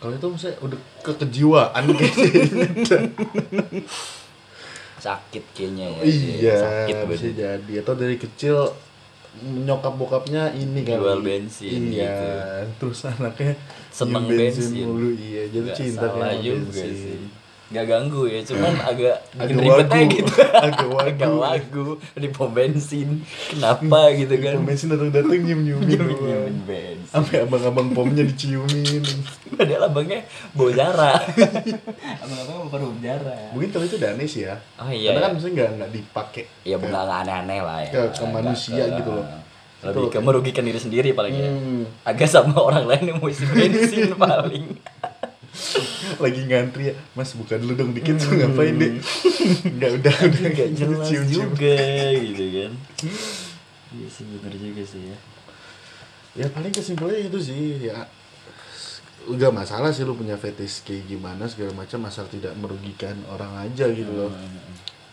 Kalau 0.00 0.12
itu 0.16 0.26
maksudnya 0.26 0.56
udah 0.58 0.78
ke 0.98 1.12
kejiwaan 1.14 1.84
kayaknya 1.94 2.98
sakit 4.98 5.44
kayaknya 5.52 5.86
ya. 5.90 6.02
Iya 6.02 6.54
sakit 6.56 6.96
bisa 7.06 7.28
jadi. 7.30 7.72
Atau 7.82 7.94
dari 7.94 8.16
kecil 8.16 8.70
nyokap 9.40 9.94
bokapnya 9.96 10.52
ini 10.52 10.84
kali 10.84 11.00
Jual 11.00 11.20
bensin 11.24 11.80
Iya 11.88 12.04
gitu. 12.04 12.26
Terus 12.78 12.98
anaknya 13.08 13.52
seneng 13.88 14.24
nyium 14.28 14.38
bensin, 14.38 14.70
mulu 14.84 15.08
Iya 15.16 15.42
jadi 15.48 15.70
cinta 15.72 16.06
salah 16.12 16.30
kayak 16.30 16.40
juga 16.44 16.60
bensin. 16.68 16.92
sih 16.94 17.20
nggak 17.72 17.86
ganggu 17.86 18.22
ya 18.24 18.40
cuman 18.44 18.72
agak 18.78 19.16
bikin 19.32 19.56
Agak 19.56 19.64
ribet 19.64 19.88
aja 19.88 20.00
gitu. 20.06 20.32
Agak 20.68 20.88
wagu. 20.88 21.08
agak 21.08 21.32
wagu. 21.32 21.86
di 22.14 22.28
pom 22.28 22.50
bensin. 22.50 23.08
Kenapa 23.48 24.12
gitu 24.12 24.34
kan? 24.36 24.52
Pom 24.54 24.64
bensin 24.64 24.88
datang-datang 24.88 25.40
nyium-nyiumin 25.40 25.88
nyiumin 25.88 25.98
doang. 26.06 26.20
nyiumin 26.22 26.58
bensin. 26.62 27.08
Sampai 27.08 27.36
abang-abang 27.40 27.88
pomnya 27.90 28.22
diciumin. 28.22 29.00
Padahal 29.52 29.84
abangnya 29.86 30.20
bawa 30.52 30.70
jarak 30.70 31.22
abang-abang 32.22 32.56
mau 32.58 32.68
parfum 32.68 32.96
jarak 32.98 33.52
Mungkin 33.52 33.68
kalau 33.70 33.84
itu 33.84 33.96
aneh 33.98 34.24
sih 34.24 34.44
ya. 34.44 34.54
Oh, 34.76 34.88
iya, 34.88 35.10
Karena 35.10 35.18
iya. 35.18 35.24
kan 35.24 35.30
maksudnya 35.32 35.54
nggak 35.54 35.70
nggak 35.74 35.90
dipakai 35.92 36.44
ya 36.62 36.76
bukan 36.76 36.92
nggak 36.92 37.20
aneh-aneh 37.22 37.60
lah 37.60 37.78
ya. 37.80 37.90
Ke- 37.90 38.12
ke 38.12 38.24
manusia 38.26 38.82
ke- 38.82 38.96
gitu 38.96 39.12
loh. 39.12 39.26
lebih 39.82 40.08
ke 40.08 40.18
merugikan 40.20 40.62
diri 40.62 40.78
sendiri 40.78 41.10
paling 41.10 41.34
ya. 41.34 41.48
Hmm. 41.48 41.82
agak 42.04 42.30
sama 42.30 42.54
orang 42.56 42.86
lain 42.86 43.02
yang 43.04 43.18
mau 43.18 43.26
isi 43.26 43.42
bensin 43.44 44.14
paling 44.20 44.78
lagi 46.18 46.40
ngantri 46.42 46.84
ya. 46.88 46.94
Mas 47.12 47.32
buka 47.32 47.56
dulu 47.56 47.72
dong 47.74 47.92
dikit 47.92 48.16
tuh 48.16 48.32
ngapain 48.32 48.72
deh 48.74 48.96
nggak 49.68 49.90
udah 49.96 50.14
udah 50.22 50.48
Gak 50.50 50.70
jelas 50.72 51.04
cium-cium. 51.04 51.52
juga 51.52 51.76
gitu 52.14 52.44
kan. 52.50 52.72
Iya 53.90 54.08
sih 54.08 54.24
bener 54.26 54.52
juga 54.52 54.82
sih 54.82 55.02
ya. 55.04 55.18
Ya 56.34 56.46
paling 56.48 56.70
kesimpulannya 56.70 57.28
itu 57.28 57.38
sih 57.38 57.62
ya 57.84 58.08
udah 59.22 59.48
masalah 59.48 59.88
sih 59.88 60.02
lu 60.02 60.12
punya 60.12 60.34
fetish 60.34 60.82
kayak 60.82 61.06
gimana 61.06 61.46
segala 61.46 61.70
macam 61.76 62.02
asal 62.04 62.26
tidak 62.26 62.56
merugikan 62.56 63.14
orang 63.28 63.52
aja 63.60 63.86
gitu 63.86 64.10
loh. 64.10 64.28
Hmm, 64.28 64.58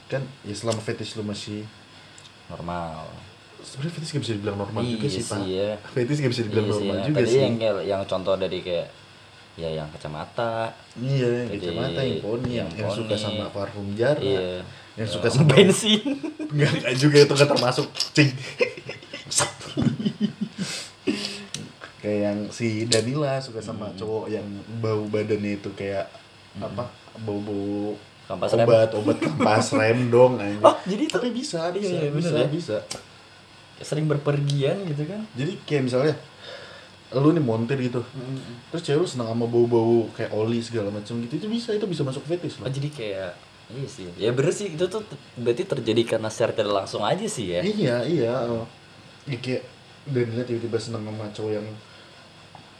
kan 0.07 0.23
ya 0.41 0.51
selama 0.51 0.79
fetish 0.79 1.13
lu 1.13 1.23
masih 1.23 1.67
Normal. 2.47 3.05
Sebenarnya 3.59 3.93
fetish 3.93 4.11
gak 4.11 4.23
bisa 4.23 4.33
dibilang 4.33 4.57
normal 4.57 4.81
juga 4.81 5.03
Iya 5.03 5.11
sih 5.11 5.21
pak. 5.21 5.37
sih, 5.37 5.47
ya. 5.51 5.69
fetish 5.85 6.17
gak 6.17 6.31
bisa 6.31 6.41
dibilang 6.41 6.65
Iya 6.65 6.71
sih, 6.71 6.79
normal 6.81 6.95
ya. 6.95 7.05
juga 7.05 7.17
Tadi 7.19 7.29
sih. 7.29 7.39
yang 7.39 7.55
kayak- 7.55 7.85
yang 7.85 8.01
contoh 8.07 8.33
dari 8.33 8.59
kayak 8.59 8.87
ya 9.59 9.69
yang 9.75 9.87
kacamata 9.89 10.71
iya 10.95 11.43
yang 11.43 11.49
kacamata 11.51 11.99
yang 11.99 12.19
poni 12.19 12.51
yang, 12.55 12.69
yang 12.71 12.79
yang 12.79 12.89
suka 12.89 13.13
sama 13.13 13.45
parfum 13.49 13.91
jar 13.93 14.15
iya 14.17 14.63
yang 14.63 14.67
Ya, 14.97 15.03
suka 15.05 15.27
sama 15.27 15.47
bensin 15.49 16.01
Enggak, 16.51 16.71
juga 16.97 17.17
itu 17.21 17.33
kan 17.33 17.47
termasuk 17.47 17.85
cing. 18.11 18.31
Kayak 21.99 22.19
yang 22.21 22.37
si 22.49 22.67
Danila 22.85 23.35
suka 23.37 23.59
sama 23.59 23.87
Hmm. 23.87 23.97
cowok 23.97 24.25
yang 24.29 24.43
bau 24.79 25.03
badannya 25.05 25.55
itu 25.55 25.69
kayak 25.73 26.07
apa? 26.57 26.87
Bau-bau 27.19 27.95
Kampas 28.25 28.51
rem. 28.53 28.63
obat, 28.63 28.89
obat 28.93 29.17
kampas 29.17 29.67
rem 29.79 29.99
dong 30.07 30.37
anjing. 30.37 30.61
Oh, 30.61 30.75
jadi 30.83 31.03
itu- 31.03 31.13
tapi 31.13 31.27
bisa, 31.29 31.71
bisa, 31.71 31.89
Iya, 31.89 31.99
iya, 31.99 32.09
bisa, 32.09 32.29
bener 32.29 32.39
ya. 32.39 32.49
bisa. 32.49 32.77
sering 33.79 34.03
berpergian 34.05 34.83
gitu 34.85 35.07
kan 35.07 35.23
Jadi 35.33 35.55
kayak 35.63 35.87
misalnya 35.87 36.11
lu 37.11 37.33
nih 37.33 37.41
montir 37.41 37.77
gitu. 37.79 38.05
Terus 38.69 38.81
cewek 38.83 38.99
lu 39.01 39.07
senang 39.07 39.29
sama 39.29 39.45
bau-bau 39.45 40.05
kayak 40.13 40.29
oli 40.29 40.61
segala 40.61 40.89
macam 40.89 41.17
gitu. 41.25 41.41
Itu 41.41 41.47
bisa, 41.49 41.73
itu 41.73 41.85
bisa 41.85 42.05
masuk 42.05 42.21
fetish 42.23 42.61
oh 42.61 42.65
loh. 42.65 42.69
jadi 42.69 42.89
kayak 42.89 43.31
iya 43.69 43.85
sih 43.85 44.09
ya 44.17 44.33
bener 44.33 44.49
sih 44.49 44.73
itu 44.73 44.81
tuh 44.85 45.05
berarti 45.37 45.61
terjadi 45.61 46.01
karena 46.17 46.25
secara 46.25 46.57
tidak 46.57 46.73
langsung 46.73 47.05
aja 47.05 47.21
sih 47.25 47.53
ya 47.53 47.61
Iya, 47.61 47.95
iya. 48.01 48.33
oh. 48.49 48.65
Ya, 49.29 49.37
kayak 49.37 49.61
Danila 50.09 50.41
tiba-tiba 50.41 50.73
senang 50.81 51.05
sama 51.05 51.29
cowok 51.29 51.53
yang 51.53 51.67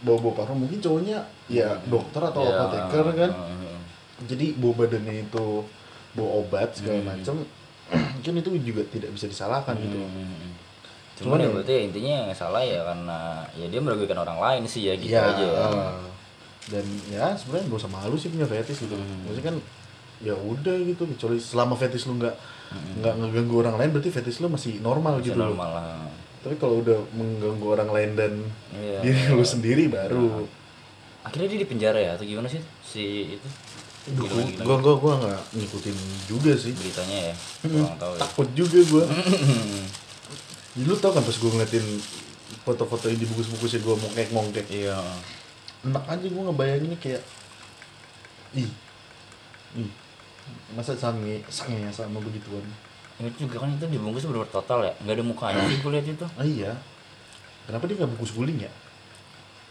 bawa-bawa 0.02 0.34
parfum 0.34 0.66
mungkin 0.66 0.82
cowoknya 0.82 1.22
ya 1.46 1.78
dokter 1.86 2.22
atau 2.24 2.42
Ya, 2.42 2.58
apoteker 2.58 3.06
kan 3.14 3.32
uh, 3.36 3.78
jadi 4.26 4.58
bau 4.58 4.74
badannya 4.74 5.30
itu 5.30 5.46
bau 6.18 6.30
obat 6.42 6.74
segala 6.74 7.06
Hmm. 7.06 7.10
macam 7.14 7.36
mungkin 8.18 8.34
itu 8.42 8.50
juga 8.74 8.82
tidak 8.90 9.10
bisa 9.14 9.26
disalahkan 9.28 9.78
gitu 9.78 9.94
hmm. 9.94 10.58
Cuman 11.20 11.26
cuman 11.26 11.38
ya 11.38 11.44
ya- 11.44 11.54
berarti 11.54 11.76
intinya 11.84 12.12
yang 12.18 12.28
salah 12.34 12.62
ya 12.62 12.80
karena 12.82 13.20
ya 13.54 13.66
dia 13.68 13.80
merugikan 13.80 14.18
orang 14.18 14.38
lain 14.38 14.64
sih 14.64 14.88
ya 14.88 14.96
gitu 14.96 15.12
ya 15.12 15.24
aja 15.26 15.44
ya. 15.44 15.66
eh, 15.68 15.94
dan 16.70 16.86
ya 17.10 17.26
sebenarnya 17.34 17.66
gak 17.68 17.80
usah 17.80 17.92
malu 17.92 18.16
sih 18.16 18.30
punya 18.30 18.46
fetish 18.46 18.80
gitu 18.82 18.94
Hmm. 18.94 19.26
maksudnya 19.26 19.46
kan 19.46 19.56
ya 20.20 20.34
udah 20.34 20.76
gitu 20.82 21.04
kecuali 21.08 21.38
selama 21.38 21.74
fetish 21.74 22.06
lu 22.06 22.16
nggak 22.16 22.36
nggak 22.96 23.14
ngeganggu 23.16 23.56
orang 23.58 23.76
lain 23.76 23.90
berarti 23.90 24.12
fetish 24.12 24.40
lu 24.40 24.48
masih 24.48 24.80
normal 24.80 25.14
Hmm. 25.14 25.22
Bisa 25.22 25.28
gitu 25.28 25.38
loh 25.38 25.48
normal 25.50 25.70
lah 25.74 25.86
tapi 26.40 26.56
kalau 26.56 26.80
udah 26.80 26.96
mengganggu 27.12 27.68
orang 27.70 27.90
lain 27.90 28.12
dan 28.14 28.32
Iya. 28.72 29.00
diri 29.02 29.22
lu 29.30 29.44
sendiri 29.44 29.88
baru 29.88 30.48
akhirnya 31.22 31.48
dia 31.50 31.60
di 31.60 31.68
penjara 31.68 32.00
ya 32.00 32.12
atau 32.14 32.24
gimana 32.24 32.48
sih 32.48 32.62
si 32.82 33.04
itu 33.36 33.48
Duh, 34.10 34.24
gimana? 34.24 34.64
gua 34.64 34.78
gua 34.80 34.96
gua 34.96 35.14
nggak 35.20 35.42
ngikutin 35.54 35.96
juga 36.26 36.52
sih. 36.54 36.72
beritanya 36.72 37.18
ya 37.26 37.34
kurang 37.62 37.98
tahu 37.98 38.12
ya 38.14 38.20
Takut 38.20 38.48
juga 38.54 38.80
gua. 38.88 39.04
Jadi 40.74 40.86
lu 40.86 40.96
tau 40.96 41.12
kan 41.12 41.22
pas 41.22 41.34
gua 41.34 41.52
ngeliatin 41.52 41.86
foto-foto 42.62 43.06
yang 43.08 43.20
dibungkus-bungkusnya 43.20 43.82
gua 43.82 43.96
mongkek-mongkek. 43.98 44.66
iya 44.70 44.98
Enak 45.82 46.04
aja 46.06 46.26
gua 46.28 46.44
ngebayanginnya 46.50 46.98
kayak 46.98 47.22
ih. 48.54 48.70
Ih. 49.76 49.90
Masa 50.74 50.94
sange 50.94 51.42
sange 51.48 51.90
sama 51.90 52.18
begituan. 52.20 52.66
itu 53.20 53.46
juga 53.46 53.60
kan 53.60 53.68
itu 53.70 53.84
dibungkus 53.84 54.24
bener 54.24 54.48
total 54.48 54.80
ya 54.80 54.96
nggak 55.04 55.12
ada 55.12 55.24
mukanya 55.28 55.60
sih 55.68 55.84
gue 55.84 55.92
lihat 55.92 56.08
itu 56.08 56.24
Ah 56.34 56.48
iya. 56.48 56.72
Kenapa 57.68 57.84
dia 57.84 58.00
nggak 58.00 58.12
bungkus 58.16 58.32
guling 58.32 58.60
ya? 58.60 58.72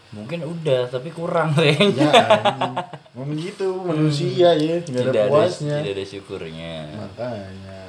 mungkin 0.09 0.41
udah 0.41 0.85
tapi 0.85 1.09
kurang 1.09 1.53
Ya, 1.53 1.69
kayaknya 1.69 2.09
anjing. 2.49 2.75
Ngomong 3.13 3.37
gitu 3.37 3.67
manusia 3.85 4.49
ya, 4.53 4.77
nggak 4.81 5.01
ada 5.01 5.09
tidak 5.09 5.23
ada 5.25 5.29
puasnya. 5.29 5.75
tidak 5.81 5.93
ada 5.97 6.05
syukurnya 6.05 6.73
Makanya. 6.93 7.81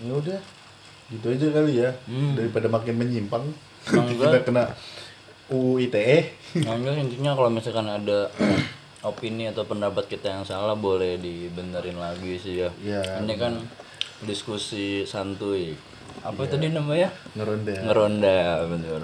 Ya 0.00 0.12
udah. 0.12 0.40
Gitu 1.08 1.26
aja 1.32 1.46
kali 1.52 1.72
ya. 1.80 1.90
Hmm. 2.04 2.36
Daripada 2.36 2.68
makin 2.68 2.94
menyimpang. 3.00 3.44
Emang 3.88 4.08
kita 4.12 4.44
kena 4.44 4.64
UU 5.48 5.88
ITE. 5.88 6.18
Nah, 6.60 6.76
enggak, 6.76 7.00
intinya 7.00 7.32
kalau 7.32 7.48
misalkan 7.48 7.88
ada 7.88 8.28
opini 9.08 9.48
atau 9.48 9.64
pendapat 9.64 10.04
kita 10.10 10.28
yang 10.28 10.44
salah 10.44 10.76
boleh 10.76 11.16
dibenerin 11.16 11.96
lagi 11.96 12.36
sih 12.36 12.60
ya. 12.60 12.70
Iya. 12.84 13.24
Ini 13.24 13.34
kan 13.40 13.56
diskusi 14.28 15.08
santuy. 15.08 15.72
Apa 16.20 16.44
tadi 16.44 16.68
namanya? 16.68 17.08
Ngeronda. 17.32 17.74
Ngeronda, 17.88 18.38
bener. 18.68 19.02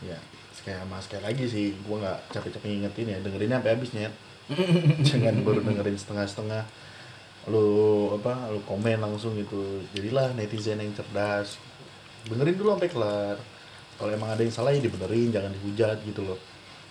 Ya. 0.00 0.16
Sekali 0.56 0.80
sama 0.80 0.96
sekali 1.04 1.22
lagi 1.28 1.44
sih. 1.44 1.76
Gua 1.84 2.00
nggak 2.00 2.18
capek-capek 2.32 2.68
ngingetin 2.72 3.12
ya. 3.12 3.18
Dengerinnya 3.20 3.58
sampai 3.60 3.72
habis 3.76 3.90
nyet. 3.92 4.14
Jangan 5.08 5.44
baru 5.44 5.60
dengerin 5.60 5.98
setengah-setengah. 5.98 6.85
Lu 7.46 8.10
apa? 8.14 8.50
Lu 8.50 8.60
komen 8.66 8.98
langsung 8.98 9.38
gitu. 9.38 9.82
Jadilah 9.94 10.34
netizen 10.34 10.82
yang 10.82 10.90
cerdas. 10.94 11.58
Dengerin 12.26 12.58
dulu 12.58 12.74
sampai 12.74 12.90
kelar. 12.90 13.36
Kalau 13.96 14.10
emang 14.12 14.34
ada 14.34 14.42
yang 14.44 14.52
salah 14.52 14.74
ya 14.74 14.82
dibenerin, 14.82 15.32
jangan 15.32 15.50
dihujat 15.56 16.04
gitu 16.04 16.20
loh. 16.26 16.36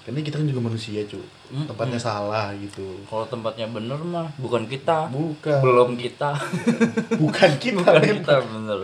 Karena 0.05 0.21
kita 0.21 0.37
kan 0.37 0.45
juga 0.45 0.61
manusia, 0.61 1.01
cu. 1.09 1.17
Tempatnya 1.65 1.97
salah 1.97 2.53
gitu. 2.57 3.01
Kalau 3.09 3.25
tempatnya 3.25 3.65
bener 3.65 3.97
mah 4.05 4.29
bukan 4.37 4.69
kita. 4.69 5.09
Bukan. 5.09 5.59
Belum 5.65 5.97
kita. 5.97 6.37
Bukan 7.21 7.51
kita 7.57 7.81
bukan 7.81 8.01
memang. 8.01 8.21
kita 8.21 8.35
bener. 8.45 8.79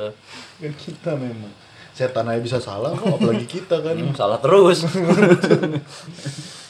Bukan 0.58 0.74
kita 0.82 1.12
memang. 1.14 1.54
Setan 1.94 2.26
aja 2.26 2.42
bisa 2.42 2.58
salah 2.58 2.90
kok, 2.98 3.22
apalagi 3.22 3.46
kita 3.46 3.86
kan. 3.86 3.94
Hmm, 3.94 4.18
salah 4.18 4.42
terus. 4.42 4.82